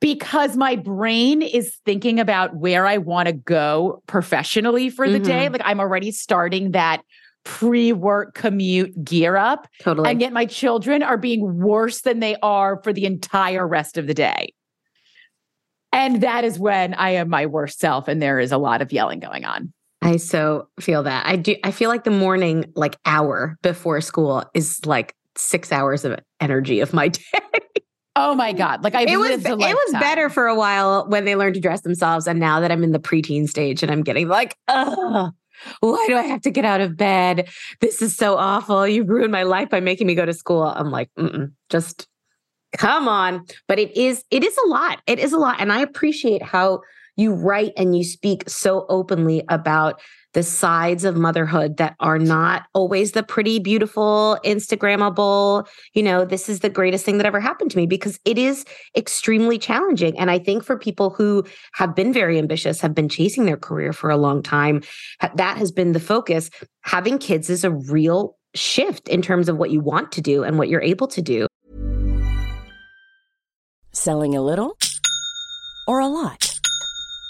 [0.00, 5.24] because my brain is thinking about where I want to go professionally for the mm-hmm.
[5.24, 5.48] day.
[5.48, 7.02] Like I'm already starting that
[7.44, 9.68] pre-work commute gear up.
[9.80, 10.10] Totally.
[10.10, 14.06] And yet my children are being worse than they are for the entire rest of
[14.06, 14.52] the day.
[15.92, 18.92] And that is when I am my worst self and there is a lot of
[18.92, 19.72] yelling going on.
[20.02, 21.26] I so feel that.
[21.26, 26.04] I do I feel like the morning like hour before school is like 6 hours
[26.04, 27.22] of energy of my day.
[28.18, 28.82] Oh my god!
[28.82, 31.82] Like I it was it was better for a while when they learned to dress
[31.82, 35.32] themselves, and now that I'm in the preteen stage and I'm getting like, oh,
[35.80, 37.48] why do I have to get out of bed?
[37.82, 38.88] This is so awful.
[38.88, 40.62] You ruined my life by making me go to school.
[40.62, 41.10] I'm like,
[41.68, 42.08] just
[42.76, 43.44] come on.
[43.68, 45.02] But it is it is a lot.
[45.06, 46.80] It is a lot, and I appreciate how
[47.16, 50.00] you write and you speak so openly about
[50.36, 56.50] the sides of motherhood that are not always the pretty, beautiful, Instagrammable, you know, this
[56.50, 60.16] is the greatest thing that ever happened to me because it is extremely challenging.
[60.18, 63.94] And I think for people who have been very ambitious, have been chasing their career
[63.94, 64.82] for a long time,
[65.36, 66.50] that has been the focus.
[66.82, 70.58] Having kids is a real shift in terms of what you want to do and
[70.58, 71.46] what you're able to do.
[73.92, 74.76] Selling a little
[75.88, 76.55] or a lot?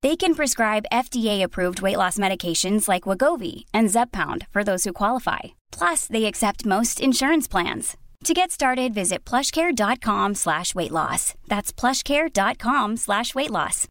[0.00, 5.58] They can prescribe FDA-approved weight loss medications like Wegovy and Zepbound for those who qualify.
[5.72, 7.96] Plus, they accept most insurance plans.
[8.24, 11.34] To get started, visit plushcare.com slash weight loss.
[11.48, 13.86] That's plushcare.com slash weight loss.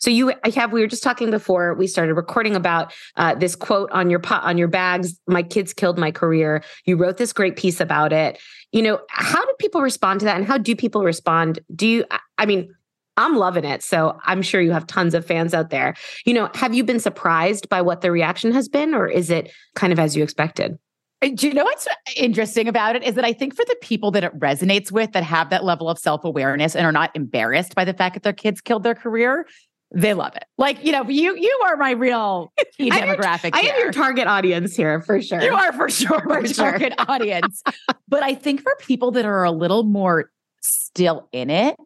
[0.00, 3.56] So you I have we were just talking before we started recording about uh, this
[3.56, 5.18] quote on your pot on your bags.
[5.26, 6.62] My kids killed my career.
[6.84, 8.38] You wrote this great piece about it.
[8.72, 11.60] You know, how do people respond to that, and how do people respond?
[11.74, 12.04] Do you?
[12.36, 12.74] I mean,
[13.16, 13.82] I'm loving it.
[13.82, 15.94] So I'm sure you have tons of fans out there.
[16.24, 19.52] You know, have you been surprised by what the reaction has been, or is it
[19.74, 20.78] kind of as you expected?
[21.22, 24.10] Uh, do you know what's interesting about it is that I think for the people
[24.12, 27.74] that it resonates with that have that level of self awareness and are not embarrassed
[27.74, 29.46] by the fact that their kids killed their career,
[29.94, 30.44] they love it.
[30.56, 33.50] Like, you know, you you are my real key demographic.
[33.52, 35.42] I am your target audience here for sure.
[35.42, 36.70] You are for sure my sure.
[36.70, 37.62] target audience.
[38.08, 40.30] but I think for people that are a little more
[40.62, 41.76] still in it,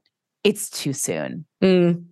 [0.46, 1.44] it's too soon.
[1.62, 2.04] Mm.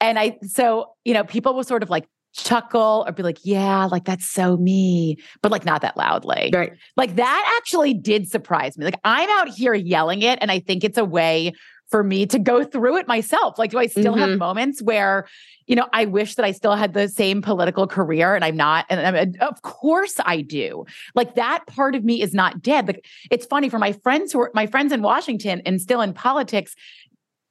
[0.00, 3.86] And I, so, you know, people will sort of like chuckle or be like, yeah,
[3.86, 6.50] like that's so me, but like not that loudly.
[6.52, 6.72] Right.
[6.96, 8.84] Like that actually did surprise me.
[8.84, 10.38] Like I'm out here yelling it.
[10.42, 11.52] And I think it's a way
[11.88, 13.58] for me to go through it myself.
[13.58, 14.30] Like, do I still mm-hmm.
[14.30, 15.28] have moments where,
[15.68, 18.86] you know, I wish that I still had the same political career and I'm not?
[18.90, 20.84] And I'm, of course I do.
[21.14, 22.88] Like that part of me is not dead.
[22.88, 26.12] Like it's funny for my friends who are my friends in Washington and still in
[26.12, 26.74] politics,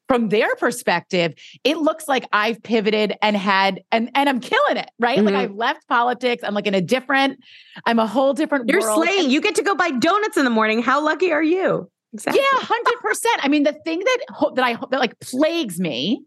[0.08, 4.90] from their perspective, it looks like I've pivoted and had and and I'm killing it,
[5.00, 5.18] right?
[5.18, 5.26] Mm-hmm.
[5.26, 6.44] Like I've left politics.
[6.44, 7.40] I'm like in a different,
[7.86, 9.04] I'm a whole different You're world.
[9.04, 9.30] slaying.
[9.30, 10.82] You get to go buy donuts in the morning.
[10.82, 11.90] How lucky are you?
[12.14, 12.42] Exactly.
[12.42, 13.44] Yeah, hundred percent.
[13.44, 16.24] I mean, the thing that that I that like plagues me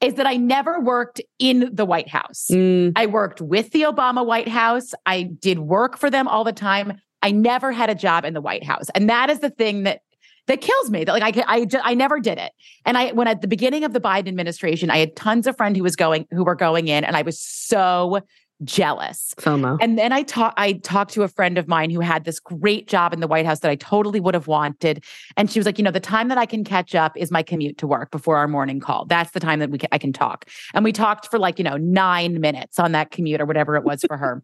[0.00, 2.46] is that I never worked in the White House.
[2.50, 2.92] Mm.
[2.96, 4.92] I worked with the Obama White House.
[5.04, 7.00] I did work for them all the time.
[7.22, 10.00] I never had a job in the White House, and that is the thing that
[10.46, 11.04] that kills me.
[11.04, 12.52] That like I I I never did it.
[12.84, 15.76] And I when at the beginning of the Biden administration, I had tons of friends
[15.76, 18.20] who was going who were going in, and I was so
[18.64, 19.34] jealous.
[19.38, 19.76] FOMO.
[19.80, 22.88] And then I talked I talked to a friend of mine who had this great
[22.88, 25.04] job in the White House that I totally would have wanted.
[25.36, 27.42] And she was like, you know, the time that I can catch up is my
[27.42, 29.04] commute to work before our morning call.
[29.06, 30.48] That's the time that we can, I can talk.
[30.74, 33.84] And we talked for like, you know, 9 minutes on that commute or whatever it
[33.84, 34.42] was for her.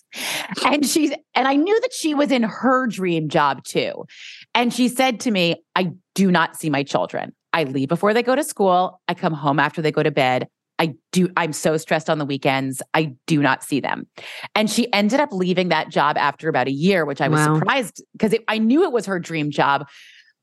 [0.64, 4.04] and she's and I knew that she was in her dream job too.
[4.54, 7.32] And she said to me, I do not see my children.
[7.52, 9.00] I leave before they go to school.
[9.08, 10.48] I come home after they go to bed.
[10.78, 12.82] I do, I'm so stressed on the weekends.
[12.92, 14.06] I do not see them.
[14.54, 17.58] And she ended up leaving that job after about a year, which I was wow.
[17.58, 19.86] surprised because I knew it was her dream job.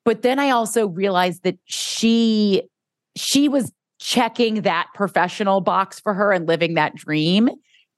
[0.06, 2.64] But then I also realized that she,
[3.16, 7.50] she was checking that professional box for her and living that dream.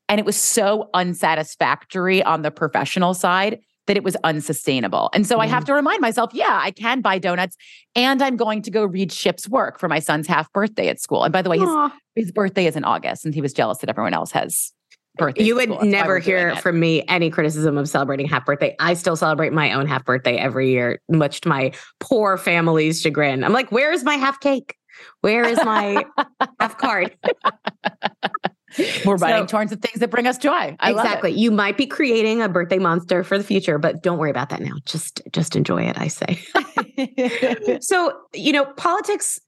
[0.10, 3.60] And it was so unsatisfactory on the professional side
[3.92, 5.10] that it was unsustainable.
[5.14, 5.42] And so mm.
[5.42, 5.66] I have mm.
[5.66, 7.58] to remind myself, yeah, I can buy donuts
[7.94, 11.26] and I'm going to go read Ship's work for my son's half birthday at school.
[11.26, 11.70] And by the way, his,
[12.16, 14.72] his birthday is in August and he was jealous that everyone else has
[15.18, 15.44] birthday.
[15.44, 18.78] You would never hear from me any criticism of celebrating half birthday.
[18.80, 23.44] I still celebrate my own half birthday every year, much to my poor family's chagrin.
[23.44, 24.78] I'm like, where is my half cake?
[25.20, 26.06] Where is my
[26.62, 27.14] half card?
[29.06, 30.76] We're writing so, towards the things that bring us joy.
[30.80, 31.32] I exactly.
[31.32, 34.62] You might be creating a birthday monster for the future, but don't worry about that
[34.62, 34.74] now.
[34.86, 37.80] Just just enjoy it, I say.
[37.82, 39.40] so, you know, politics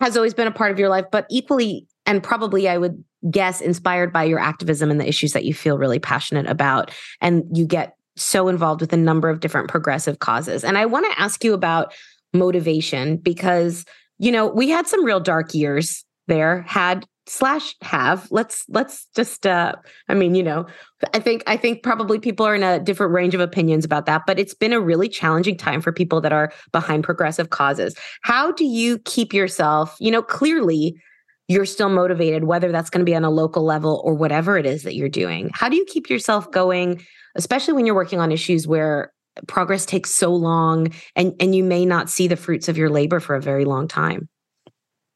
[0.00, 3.60] has always been a part of your life, but equally and probably I would guess
[3.60, 6.90] inspired by your activism and the issues that you feel really passionate about
[7.20, 10.64] and you get so involved with a number of different progressive causes.
[10.64, 11.94] And I want to ask you about
[12.34, 13.84] motivation because
[14.22, 19.46] you know, we had some real dark years there, had slash have let's let's just
[19.46, 19.74] uh
[20.08, 20.66] i mean you know
[21.14, 24.22] i think i think probably people are in a different range of opinions about that
[24.26, 27.94] but it's been a really challenging time for people that are behind progressive causes.
[28.22, 31.00] How do you keep yourself you know clearly
[31.48, 34.66] you're still motivated whether that's going to be on a local level or whatever it
[34.66, 35.50] is that you're doing?
[35.52, 37.04] How do you keep yourself going
[37.34, 39.12] especially when you're working on issues where
[39.46, 43.20] progress takes so long and and you may not see the fruits of your labor
[43.20, 44.28] for a very long time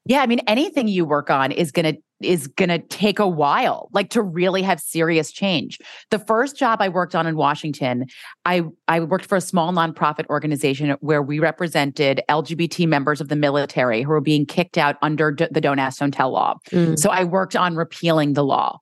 [0.07, 3.29] yeah, I mean anything you work on is going to is going to take a
[3.29, 5.79] while like to really have serious change.
[6.11, 8.07] The first job I worked on in Washington,
[8.45, 13.37] I I worked for a small nonprofit organization where we represented LGBT members of the
[13.37, 16.55] military who were being kicked out under d- the Don't Ask Don't Tell law.
[16.71, 16.99] Mm.
[16.99, 18.81] So I worked on repealing the law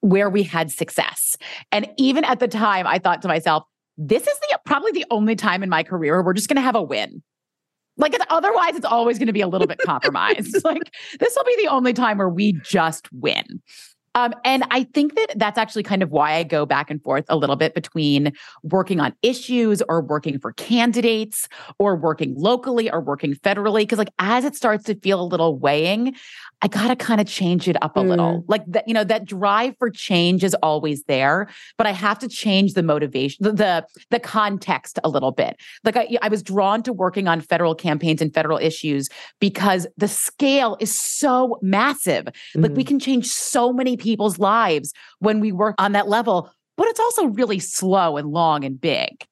[0.00, 1.36] where we had success.
[1.72, 3.64] And even at the time I thought to myself,
[3.96, 6.62] this is the probably the only time in my career where we're just going to
[6.62, 7.22] have a win.
[7.96, 10.56] Like it's, otherwise, it's always going to be a little bit compromised.
[10.64, 13.62] like this will be the only time where we just win.
[14.16, 17.26] Um, and I think that that's actually kind of why I go back and forth
[17.28, 18.32] a little bit between
[18.62, 23.86] working on issues or working for candidates or working locally or working federally.
[23.86, 26.14] Cause like as it starts to feel a little weighing,
[26.62, 28.08] I got to kind of change it up a mm.
[28.08, 28.44] little.
[28.48, 32.28] Like that, you know, that drive for change is always there, but I have to
[32.28, 35.56] change the motivation, the the, the context a little bit.
[35.84, 40.08] Like I, I was drawn to working on federal campaigns and federal issues because the
[40.08, 42.26] scale is so massive.
[42.56, 42.62] Mm.
[42.62, 46.86] Like we can change so many people's lives when we work on that level, but
[46.88, 49.26] it's also really slow and long and big.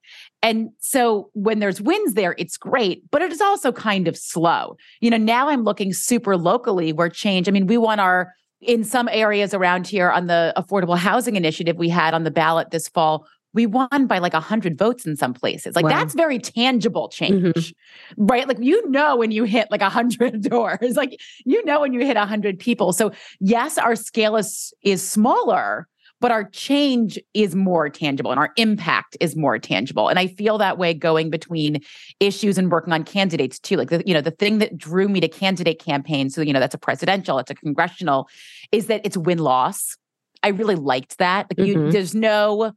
[0.44, 4.76] And so when there's wins there, it's great, but it is also kind of slow.
[5.00, 8.84] You know, now I'm looking super locally where change, I mean, we won our, in
[8.84, 12.88] some areas around here on the affordable housing initiative we had on the ballot this
[12.88, 15.76] fall, we won by like 100 votes in some places.
[15.76, 15.90] Like wow.
[15.90, 18.26] that's very tangible change, mm-hmm.
[18.26, 18.46] right?
[18.46, 22.16] Like you know when you hit like 100 doors, like you know when you hit
[22.16, 22.92] 100 people.
[22.92, 25.88] So yes, our scale is is smaller,
[26.24, 30.08] but our change is more tangible and our impact is more tangible.
[30.08, 31.82] And I feel that way going between
[32.18, 33.76] issues and working on candidates too.
[33.76, 36.60] Like the, you know, the thing that drew me to candidate campaigns, so you know,
[36.60, 38.26] that's a presidential, it's a congressional,
[38.72, 39.98] is that it's win loss.
[40.42, 41.48] I really liked that.
[41.50, 41.88] Like mm-hmm.
[41.88, 42.72] you, there's no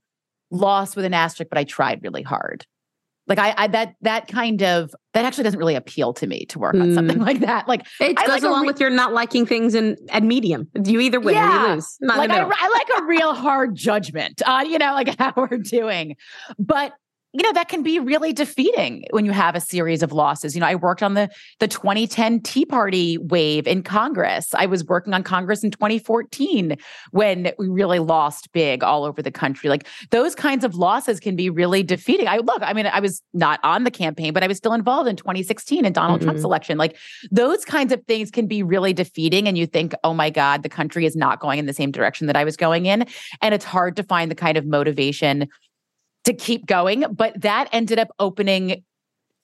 [0.52, 2.66] loss with an asterisk, but I tried really hard.
[3.28, 6.60] Like I, I, that that kind of that actually doesn't really appeal to me to
[6.60, 7.26] work on something mm.
[7.26, 7.68] like that.
[7.68, 10.70] Like it goes like along re- with your not liking things in at medium.
[10.82, 11.66] You either win yeah.
[11.66, 11.98] or you lose.
[12.02, 16.16] like I, I, like a real hard judgment on you know like how we're doing,
[16.58, 16.94] but
[17.34, 20.56] you know that can be really defeating when you have a series of losses.
[20.56, 24.54] You know i worked on the the 2010 tea party wave in congress.
[24.54, 26.78] I was working on congress in 2014
[27.12, 29.70] when we really lost big all over the country.
[29.70, 32.28] Like those kinds of losses can be really defeating.
[32.28, 35.10] I look i mean i was not on the campaign but i was still involved
[35.10, 36.28] in 2016 in donald mm-hmm.
[36.28, 36.78] trump's election.
[36.78, 36.96] Like
[37.30, 40.70] those kinds of things can be really defeating and you think oh my god the
[40.70, 43.06] country is not going in the same direction that i was going in.
[43.42, 45.50] And it's hard to find the kind of motivation
[46.28, 47.06] to keep going.
[47.12, 48.84] But that ended up opening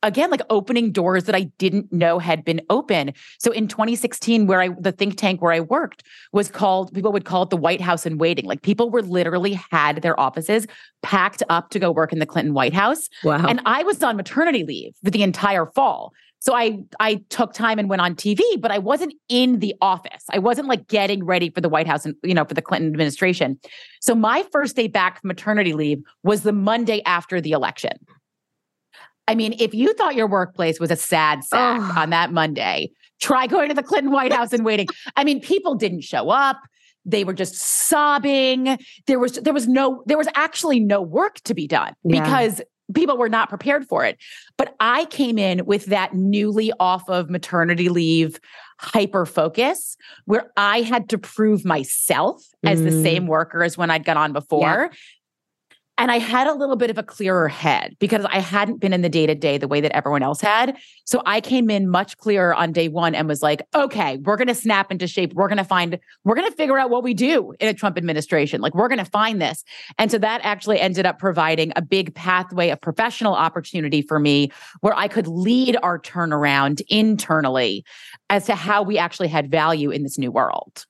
[0.03, 3.13] again like opening doors that I didn't know had been open.
[3.39, 7.23] So in 2016 where I the think tank where I worked was called people would
[7.23, 8.45] call it the White House in waiting.
[8.45, 10.67] Like people were literally had their offices
[11.01, 13.07] packed up to go work in the Clinton White House.
[13.23, 13.47] Wow.
[13.47, 16.11] And I was on maternity leave for the entire fall.
[16.43, 20.25] So I I took time and went on TV, but I wasn't in the office.
[20.29, 22.91] I wasn't like getting ready for the White House and you know for the Clinton
[22.91, 23.57] administration.
[24.01, 27.93] So my first day back from maternity leave was the Monday after the election.
[29.25, 33.47] I mean, if you thought your workplace was a sad sack on that Monday, try
[33.47, 34.87] going to the Clinton White House and waiting.
[35.15, 36.59] I mean, people didn't show up.
[37.05, 38.77] They were just sobbing.
[39.07, 42.21] There was there was no there was actually no work to be done yeah.
[42.21, 42.61] because
[42.93, 44.17] people were not prepared for it.
[44.57, 48.39] But I came in with that newly off of maternity leave
[48.79, 53.03] hyper focus where I had to prove myself as the mm.
[53.03, 54.89] same worker as when I'd gone on before.
[54.91, 54.97] Yeah.
[55.99, 59.03] And I had a little bit of a clearer head because I hadn't been in
[59.03, 60.75] the day to day the way that everyone else had.
[61.05, 64.47] So I came in much clearer on day one and was like, okay, we're going
[64.47, 65.33] to snap into shape.
[65.33, 67.95] We're going to find, we're going to figure out what we do in a Trump
[67.95, 68.59] administration.
[68.59, 69.63] Like, we're going to find this.
[69.99, 74.51] And so that actually ended up providing a big pathway of professional opportunity for me
[74.81, 77.85] where I could lead our turnaround internally
[78.31, 80.85] as to how we actually had value in this new world.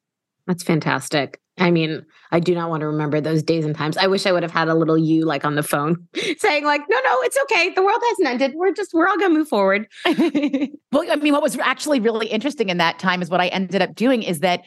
[0.47, 1.41] That's fantastic.
[1.59, 3.95] I mean, I do not want to remember those days and times.
[3.97, 6.81] I wish I would have had a little you like on the phone saying, like,
[6.89, 7.69] no, no, it's okay.
[7.69, 8.53] The world hasn't ended.
[8.55, 9.87] We're just, we're all going to move forward.
[10.05, 13.83] well, I mean, what was actually really interesting in that time is what I ended
[13.83, 14.61] up doing is that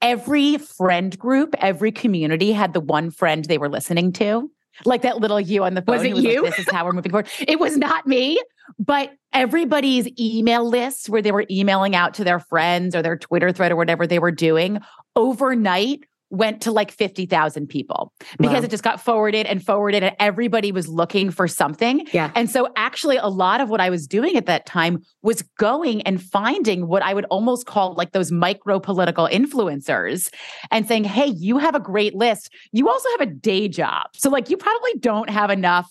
[0.00, 4.50] every friend group, every community had the one friend they were listening to.
[4.84, 5.96] Like that little you on the phone.
[5.96, 6.42] Was it was you?
[6.42, 7.28] Like, this is how we're moving forward.
[7.40, 8.40] It was not me,
[8.78, 13.52] but everybody's email lists where they were emailing out to their friends or their Twitter
[13.52, 14.80] thread or whatever they were doing
[15.14, 18.62] overnight went to like 50,000 people because wow.
[18.62, 22.06] it just got forwarded and forwarded and everybody was looking for something.
[22.10, 22.32] Yeah.
[22.34, 26.00] And so actually a lot of what I was doing at that time was going
[26.02, 30.32] and finding what I would almost call like those micro political influencers
[30.70, 32.50] and saying, "Hey, you have a great list.
[32.72, 34.06] You also have a day job.
[34.14, 35.90] So like you probably don't have enough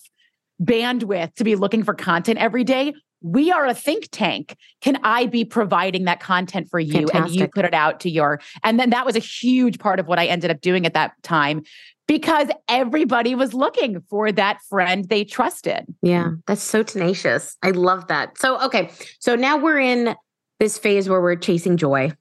[0.61, 4.57] bandwidth to be looking for content every day we are a think tank.
[4.81, 7.15] Can I be providing that content for you Fantastic.
[7.25, 10.07] and you put it out to your and then that was a huge part of
[10.07, 11.63] what I ended up doing at that time
[12.07, 15.85] because everybody was looking for that friend they trusted.
[16.01, 17.55] Yeah, that's so tenacious.
[17.63, 18.37] I love that.
[18.37, 20.15] So okay, so now we're in
[20.59, 22.11] this phase where we're chasing joy.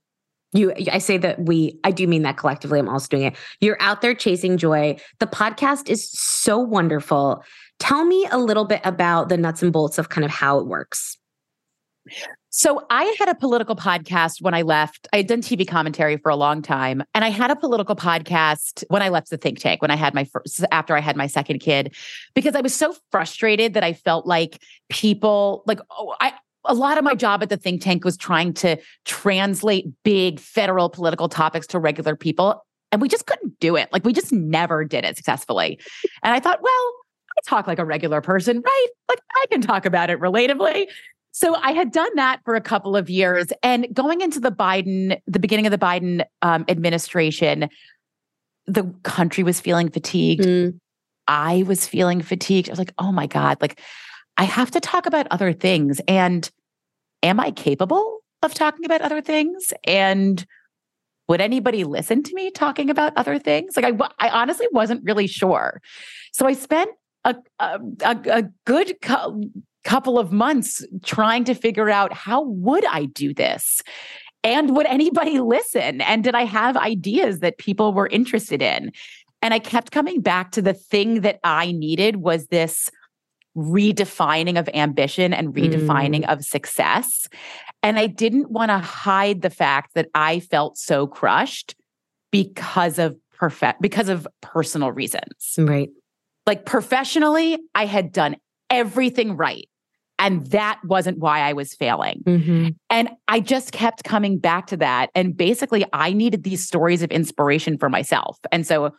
[0.53, 2.79] You I say that we I do mean that collectively.
[2.79, 3.37] I'm also doing it.
[3.61, 4.97] You're out there chasing joy.
[5.19, 7.43] The podcast is so wonderful.
[7.81, 10.67] Tell me a little bit about the nuts and bolts of kind of how it
[10.67, 11.19] works.
[12.51, 15.07] So I had a political podcast when I left.
[15.13, 17.03] I had done TV commentary for a long time.
[17.15, 20.15] And I had a political podcast when I left the think tank, when I had
[20.15, 21.95] my first, after I had my second kid,
[22.35, 26.33] because I was so frustrated that I felt like people, like, oh, I,
[26.65, 30.91] a lot of my job at the think tank was trying to translate big federal
[30.91, 32.67] political topics to regular people.
[32.93, 33.89] And we just couldn't do it.
[33.93, 35.79] Like, we just never did it successfully.
[36.25, 36.93] And I thought, well,
[37.39, 38.87] I talk like a regular person, right?
[39.09, 40.89] Like, I can talk about it relatively.
[41.33, 43.47] So I had done that for a couple of years.
[43.63, 47.69] And going into the Biden, the beginning of the Biden um, administration,
[48.67, 50.45] the country was feeling fatigued.
[50.45, 50.79] Mm.
[51.29, 52.69] I was feeling fatigued.
[52.69, 53.81] I was like, oh my God, like
[54.37, 56.01] I have to talk about other things.
[56.09, 56.51] And
[57.23, 59.73] am I capable of talking about other things?
[59.85, 60.45] And
[61.29, 63.77] would anybody listen to me talking about other things?
[63.77, 65.81] Like I, I honestly wasn't really sure.
[66.33, 66.91] So I spent
[67.25, 68.97] a, a, a, good
[69.85, 73.83] couple of months trying to figure out how would I do this?
[74.43, 76.01] And would anybody listen?
[76.01, 78.93] And did I have ideas that people were interested in?
[79.43, 82.91] And I kept coming back to the thing that I needed was this
[83.57, 86.33] redefining of ambition and redefining mm.
[86.33, 87.29] of success.
[87.83, 91.75] And I didn't want to hide the fact that I felt so crushed
[92.31, 95.55] because of perfect because of personal reasons.
[95.59, 95.91] Right.
[96.51, 98.35] Like professionally, I had done
[98.71, 99.69] everything right.
[100.19, 102.25] And that wasn't why I was failing.
[102.27, 102.69] Mm-hmm.
[102.91, 105.11] And I just kept coming back to that.
[105.15, 108.37] And basically, I needed these stories of inspiration for myself.
[108.51, 108.91] And so,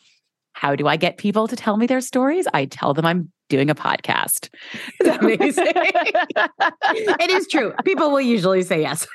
[0.53, 2.47] how do I get people to tell me their stories?
[2.53, 4.47] I tell them I'm doing a podcast.
[5.01, 5.65] amazing.
[5.75, 7.73] it is true.
[7.83, 9.05] People will usually say yes.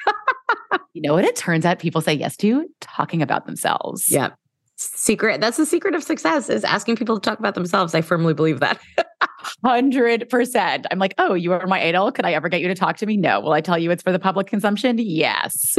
[0.93, 1.24] you know what?
[1.24, 4.11] It turns out people say yes to talking about themselves.
[4.11, 4.32] Yeah.
[5.07, 5.40] Secret.
[5.40, 7.94] That's the secret of success is asking people to talk about themselves.
[7.94, 8.80] I firmly believe that.
[9.64, 10.84] 100%.
[10.90, 12.11] I'm like, oh, you are my idol.
[12.11, 13.16] Could I ever get you to talk to me?
[13.16, 13.38] No.
[13.38, 14.98] Will I tell you it's for the public consumption?
[14.98, 15.76] Yes.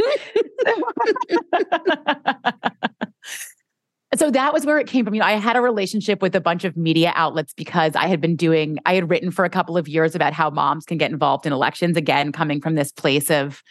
[4.16, 5.12] so that was where it came from.
[5.12, 8.22] You know, I had a relationship with a bunch of media outlets because I had
[8.22, 11.10] been doing, I had written for a couple of years about how moms can get
[11.10, 11.98] involved in elections.
[11.98, 13.62] Again, coming from this place of,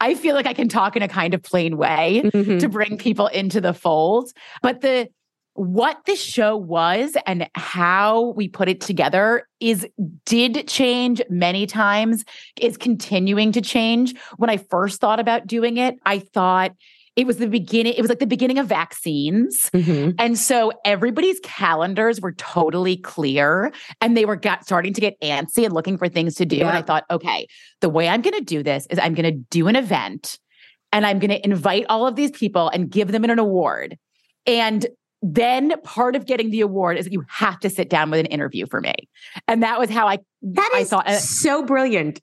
[0.00, 2.58] I feel like I can talk in a kind of plain way mm-hmm.
[2.58, 4.32] to bring people into the fold.
[4.62, 5.08] But the
[5.54, 9.86] what this show was and how we put it together is
[10.24, 12.24] did change many times
[12.58, 16.72] is continuing to change when i first thought about doing it i thought
[17.16, 20.10] it was the beginning it was like the beginning of vaccines mm-hmm.
[20.18, 25.64] and so everybody's calendars were totally clear and they were got, starting to get antsy
[25.64, 26.68] and looking for things to do yeah.
[26.68, 27.46] and i thought okay
[27.80, 30.38] the way i'm going to do this is i'm going to do an event
[30.92, 33.98] and i'm going to invite all of these people and give them an award
[34.46, 34.86] and
[35.22, 38.26] then part of getting the award is that you have to sit down with an
[38.26, 38.94] interview for me.
[39.46, 42.20] And that was how I that is I thought uh, so brilliant.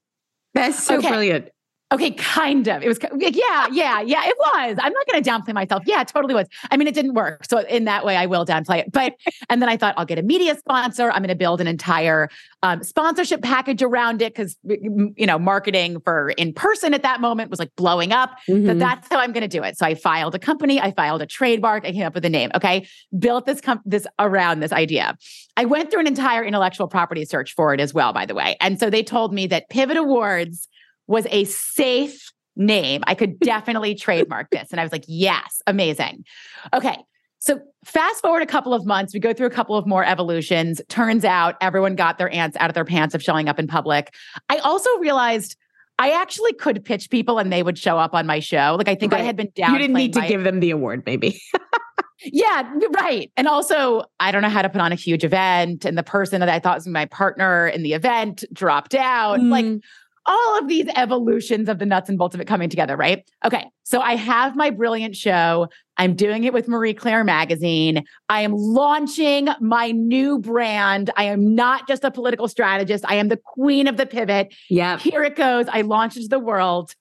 [0.54, 1.08] That's so okay.
[1.08, 1.50] brilliant.
[1.90, 2.84] Okay, kind of.
[2.84, 4.78] It was, like, yeah, yeah, yeah, it was.
[4.82, 5.84] I'm not going to downplay myself.
[5.86, 6.46] Yeah, it totally was.
[6.70, 7.46] I mean, it didn't work.
[7.50, 8.92] So, in that way, I will downplay it.
[8.92, 9.14] But,
[9.50, 11.10] and then I thought, I'll get a media sponsor.
[11.10, 12.28] I'm going to build an entire
[12.62, 17.50] um, sponsorship package around it because, you know, marketing for in person at that moment
[17.50, 18.32] was like blowing up.
[18.50, 18.68] Mm-hmm.
[18.68, 19.78] So, that's how I'm going to do it.
[19.78, 22.52] So, I filed a company, I filed a trademark, I came up with a name.
[22.54, 22.86] Okay.
[23.18, 25.18] Built this, com- this around this idea.
[25.56, 28.58] I went through an entire intellectual property search for it as well, by the way.
[28.60, 30.68] And so, they told me that Pivot Awards
[31.08, 33.04] was a safe name.
[33.08, 34.70] I could definitely trademark this.
[34.72, 36.26] And I was like, yes, amazing.
[36.74, 36.98] Okay.
[37.40, 40.82] So fast forward a couple of months, we go through a couple of more evolutions.
[40.90, 44.14] Turns out everyone got their ants out of their pants of showing up in public.
[44.50, 45.56] I also realized
[46.00, 48.76] I actually could pitch people and they would show up on my show.
[48.78, 49.22] Like I think right.
[49.22, 49.74] I had been down.
[49.74, 51.40] You didn't need to my- give them the award, maybe.
[52.24, 53.32] yeah, right.
[53.38, 55.86] And also, I don't know how to put on a huge event.
[55.86, 59.40] And the person that I thought was my partner in the event dropped out.
[59.40, 59.50] Mm.
[59.50, 59.84] Like
[60.28, 63.28] all of these evolutions of the nuts and bolts of it coming together, right?
[63.46, 63.66] Okay.
[63.84, 65.70] So I have my brilliant show.
[65.96, 68.04] I'm doing it with Marie Claire magazine.
[68.28, 71.10] I am launching my new brand.
[71.16, 73.06] I am not just a political strategist.
[73.08, 74.54] I am the queen of the pivot.
[74.70, 75.00] Yeah.
[75.00, 75.68] Here it goes.
[75.70, 76.94] I launch it to the world.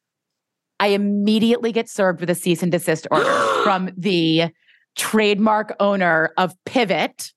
[0.79, 3.25] I immediately get served with a cease and desist order
[3.65, 4.51] from the
[4.97, 7.33] trademark owner of Pivot,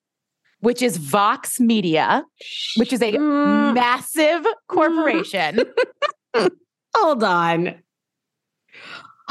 [0.62, 2.24] which is Vox Media,
[2.76, 3.74] which is a mm.
[3.74, 5.62] massive corporation.
[6.96, 7.76] Hold on.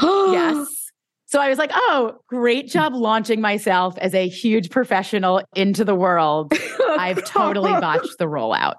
[0.01, 0.91] yes.
[1.29, 5.93] So I was like, oh, great job launching myself as a huge professional into the
[5.93, 6.51] world.
[6.89, 8.75] I've totally botched the rollout.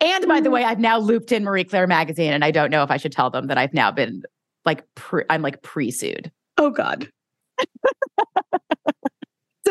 [0.00, 2.82] And by the way, I've now looped in Marie Claire magazine, and I don't know
[2.82, 4.22] if I should tell them that I've now been
[4.66, 6.30] like, pre- I'm like pre sued.
[6.58, 7.08] Oh, God.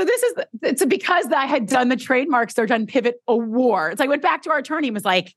[0.01, 0.33] So this is
[0.63, 4.01] it's because I had done the trademark search on Pivot Awards.
[4.01, 5.35] I went back to our attorney and was like,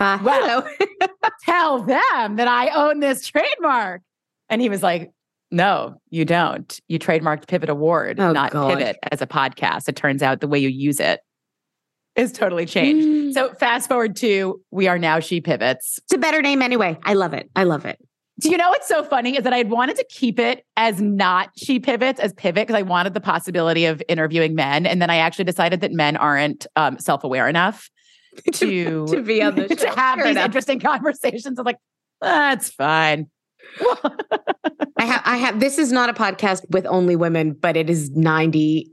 [0.00, 0.66] uh, "Wow,
[1.44, 4.00] tell them that I own this trademark.
[4.48, 5.10] And he was like,
[5.50, 6.80] no, you don't.
[6.88, 8.78] You trademarked Pivot Award, Oh, not God.
[8.78, 9.86] Pivot as a podcast.
[9.86, 11.20] It turns out the way you use it
[12.14, 13.06] is totally changed.
[13.06, 13.34] Mm.
[13.34, 15.98] So fast forward to we are now She Pivots.
[16.04, 16.98] It's a better name anyway.
[17.02, 17.50] I love it.
[17.54, 17.98] I love it.
[18.38, 21.00] Do you know what's so funny is that I had wanted to keep it as
[21.00, 24.84] not She Pivots as Pivot because I wanted the possibility of interviewing men.
[24.84, 27.88] And then I actually decided that men aren't um, self aware enough
[28.52, 30.44] to, to be on the to have Fair these enough.
[30.46, 31.58] interesting conversations.
[31.58, 31.78] I'm like,
[32.20, 33.30] that's fine.
[34.98, 38.10] I have I have this is not a podcast with only women, but it is
[38.10, 38.86] 90%,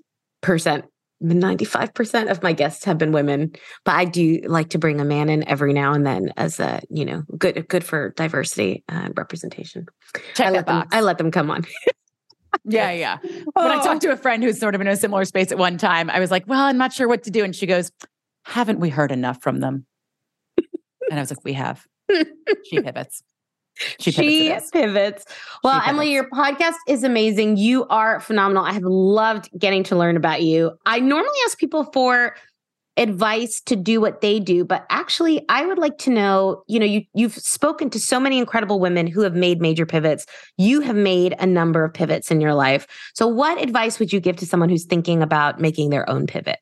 [1.23, 3.53] 95% of my guests have been women.
[3.85, 6.81] But I do like to bring a man in every now and then as a,
[6.89, 9.87] you know, good good for diversity and representation.
[10.35, 10.95] Check I let them box.
[10.95, 11.65] I let them come on.
[12.65, 13.17] Yeah, yeah.
[13.21, 13.83] When I oh.
[13.83, 16.19] talked to a friend who's sort of in a similar space at one time, I
[16.19, 17.43] was like, well, I'm not sure what to do.
[17.43, 17.91] And she goes,
[18.45, 19.85] haven't we heard enough from them?
[21.09, 21.85] And I was like, we have.
[22.65, 23.23] She pivots.
[23.99, 24.69] She pivots.
[24.73, 25.25] She pivots.
[25.63, 27.57] Well, She Emily, your podcast is amazing.
[27.57, 28.63] You are phenomenal.
[28.63, 30.71] I have loved getting to learn about you.
[30.85, 32.35] I normally ask people for
[32.95, 36.85] advice to do what they do, but actually I would like to know, you know,
[36.85, 40.27] you you've spoken to so many incredible women who have made major pivots.
[40.57, 42.85] You have made a number of pivots in your life.
[43.15, 46.59] So what advice would you give to someone who's thinking about making their own pivot?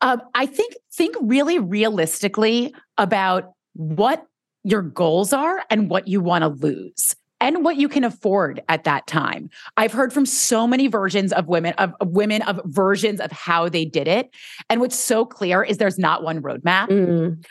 [0.00, 4.26] Um, I think think really realistically about what
[4.64, 8.84] your goals are and what you want to lose and what you can afford at
[8.84, 9.48] that time.
[9.76, 13.68] I've heard from so many versions of women of, of women of versions of how
[13.68, 14.30] they did it.
[14.68, 16.88] And what's so clear is there's not one roadmap.
[16.88, 17.44] Mm,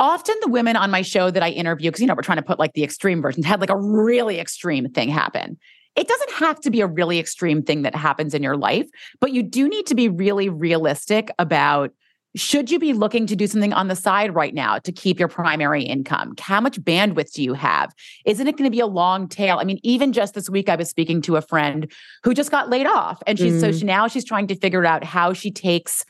[0.00, 2.42] Often the women on my show that I interview, because you know, we're trying to
[2.42, 5.56] put like the extreme versions, had like a really extreme thing happen.
[5.94, 8.88] It doesn't have to be a really extreme thing that happens in your life,
[9.20, 11.92] but you do need to be really realistic about
[12.36, 15.28] should you be looking to do something on the side right now to keep your
[15.28, 16.34] primary income?
[16.40, 17.94] How much bandwidth do you have?
[18.24, 19.58] Isn't it going to be a long tail?
[19.60, 21.90] I mean, even just this week, I was speaking to a friend
[22.24, 23.22] who just got laid off.
[23.26, 23.78] And she's so Mm.
[23.78, 26.04] she, now she's trying to figure out how she takes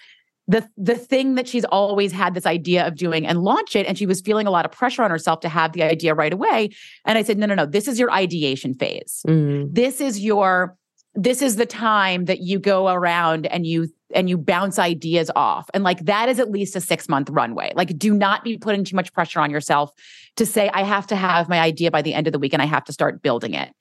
[0.46, 3.96] the the thing that she's always had this idea of doing and launch it and
[3.96, 6.68] she was feeling a lot of pressure on herself to have the idea right away
[7.06, 10.76] and i said no no no this is your ideation phase mm, this is your
[11.14, 15.68] this is the time that you go around and you and you bounce ideas off.
[15.74, 17.72] And like that is at least a 6 month runway.
[17.74, 19.90] Like do not be putting too much pressure on yourself
[20.36, 22.60] to say i have to have my idea by the end of the week and
[22.62, 23.72] i have to start building it.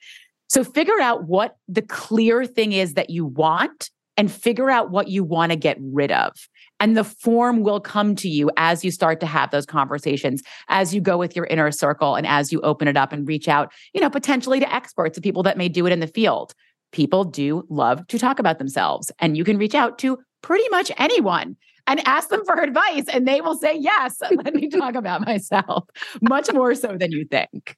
[0.47, 5.07] So figure out what the clear thing is that you want and figure out what
[5.07, 6.33] you want to get rid of.
[6.79, 10.93] And the form will come to you as you start to have those conversations as
[10.93, 13.71] you go with your inner circle and as you open it up and reach out
[13.93, 16.53] you know potentially to experts to people that may do it in the field
[16.93, 20.91] people do love to talk about themselves and you can reach out to pretty much
[20.97, 25.25] anyone and ask them for advice and they will say yes let me talk about
[25.25, 25.83] myself
[26.21, 27.75] much more so than you think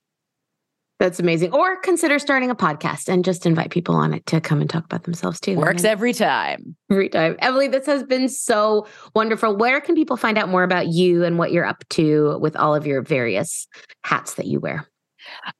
[0.97, 1.51] That's amazing.
[1.51, 4.85] Or consider starting a podcast and just invite people on it to come and talk
[4.85, 5.55] about themselves too.
[5.55, 7.35] works every time every time.
[7.39, 9.57] Emily, this has been so wonderful.
[9.57, 12.73] Where can people find out more about you and what you're up to with all
[12.73, 13.67] of your various
[14.03, 14.87] hats that you wear?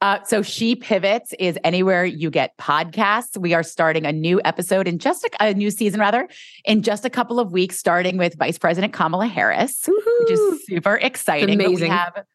[0.01, 3.37] Uh, so she pivots is anywhere you get podcasts.
[3.37, 6.27] We are starting a new episode in just a, a new season, rather,
[6.65, 10.95] in just a couple of weeks, starting with Vice President Kamala Harris, which is super
[10.95, 11.57] exciting.
[11.57, 11.89] But amazing.
[11.89, 12.25] We have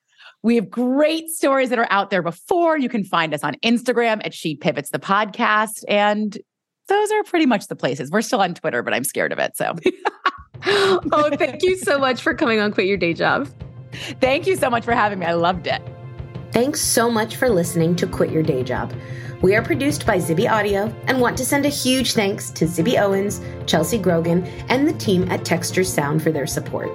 [0.42, 2.78] we have great stories that are out there before.
[2.78, 6.36] You can find us on Instagram at She Pivots the podcast, and
[6.88, 8.10] those are pretty much the places.
[8.10, 9.56] We're still on Twitter, but I'm scared of it.
[9.56, 9.74] So
[10.66, 13.48] oh, thank you so much for coming on Quit Your Day Job.
[14.20, 15.26] thank you so much for having me.
[15.26, 15.82] I loved it.
[16.52, 18.92] Thanks so much for listening to Quit Your Day Job.
[19.40, 23.00] We are produced by Zibby Audio and want to send a huge thanks to Zibby
[23.00, 26.90] Owens, Chelsea Grogan, and the team at Texture Sound for their support.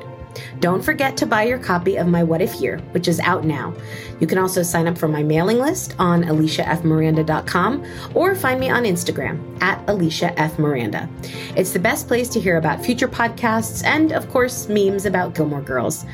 [0.59, 3.73] Don't forget to buy your copy of my What If Year, which is out now.
[4.19, 8.83] You can also sign up for my mailing list on alishafmiranda.com or find me on
[8.83, 10.59] Instagram at Alisha F.
[10.59, 11.07] Miranda.
[11.55, 15.61] It's the best place to hear about future podcasts and, of course, memes about Gilmore
[15.61, 16.05] Girls.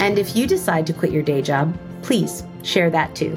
[0.00, 3.36] And if you decide to quit your day job, please share that too.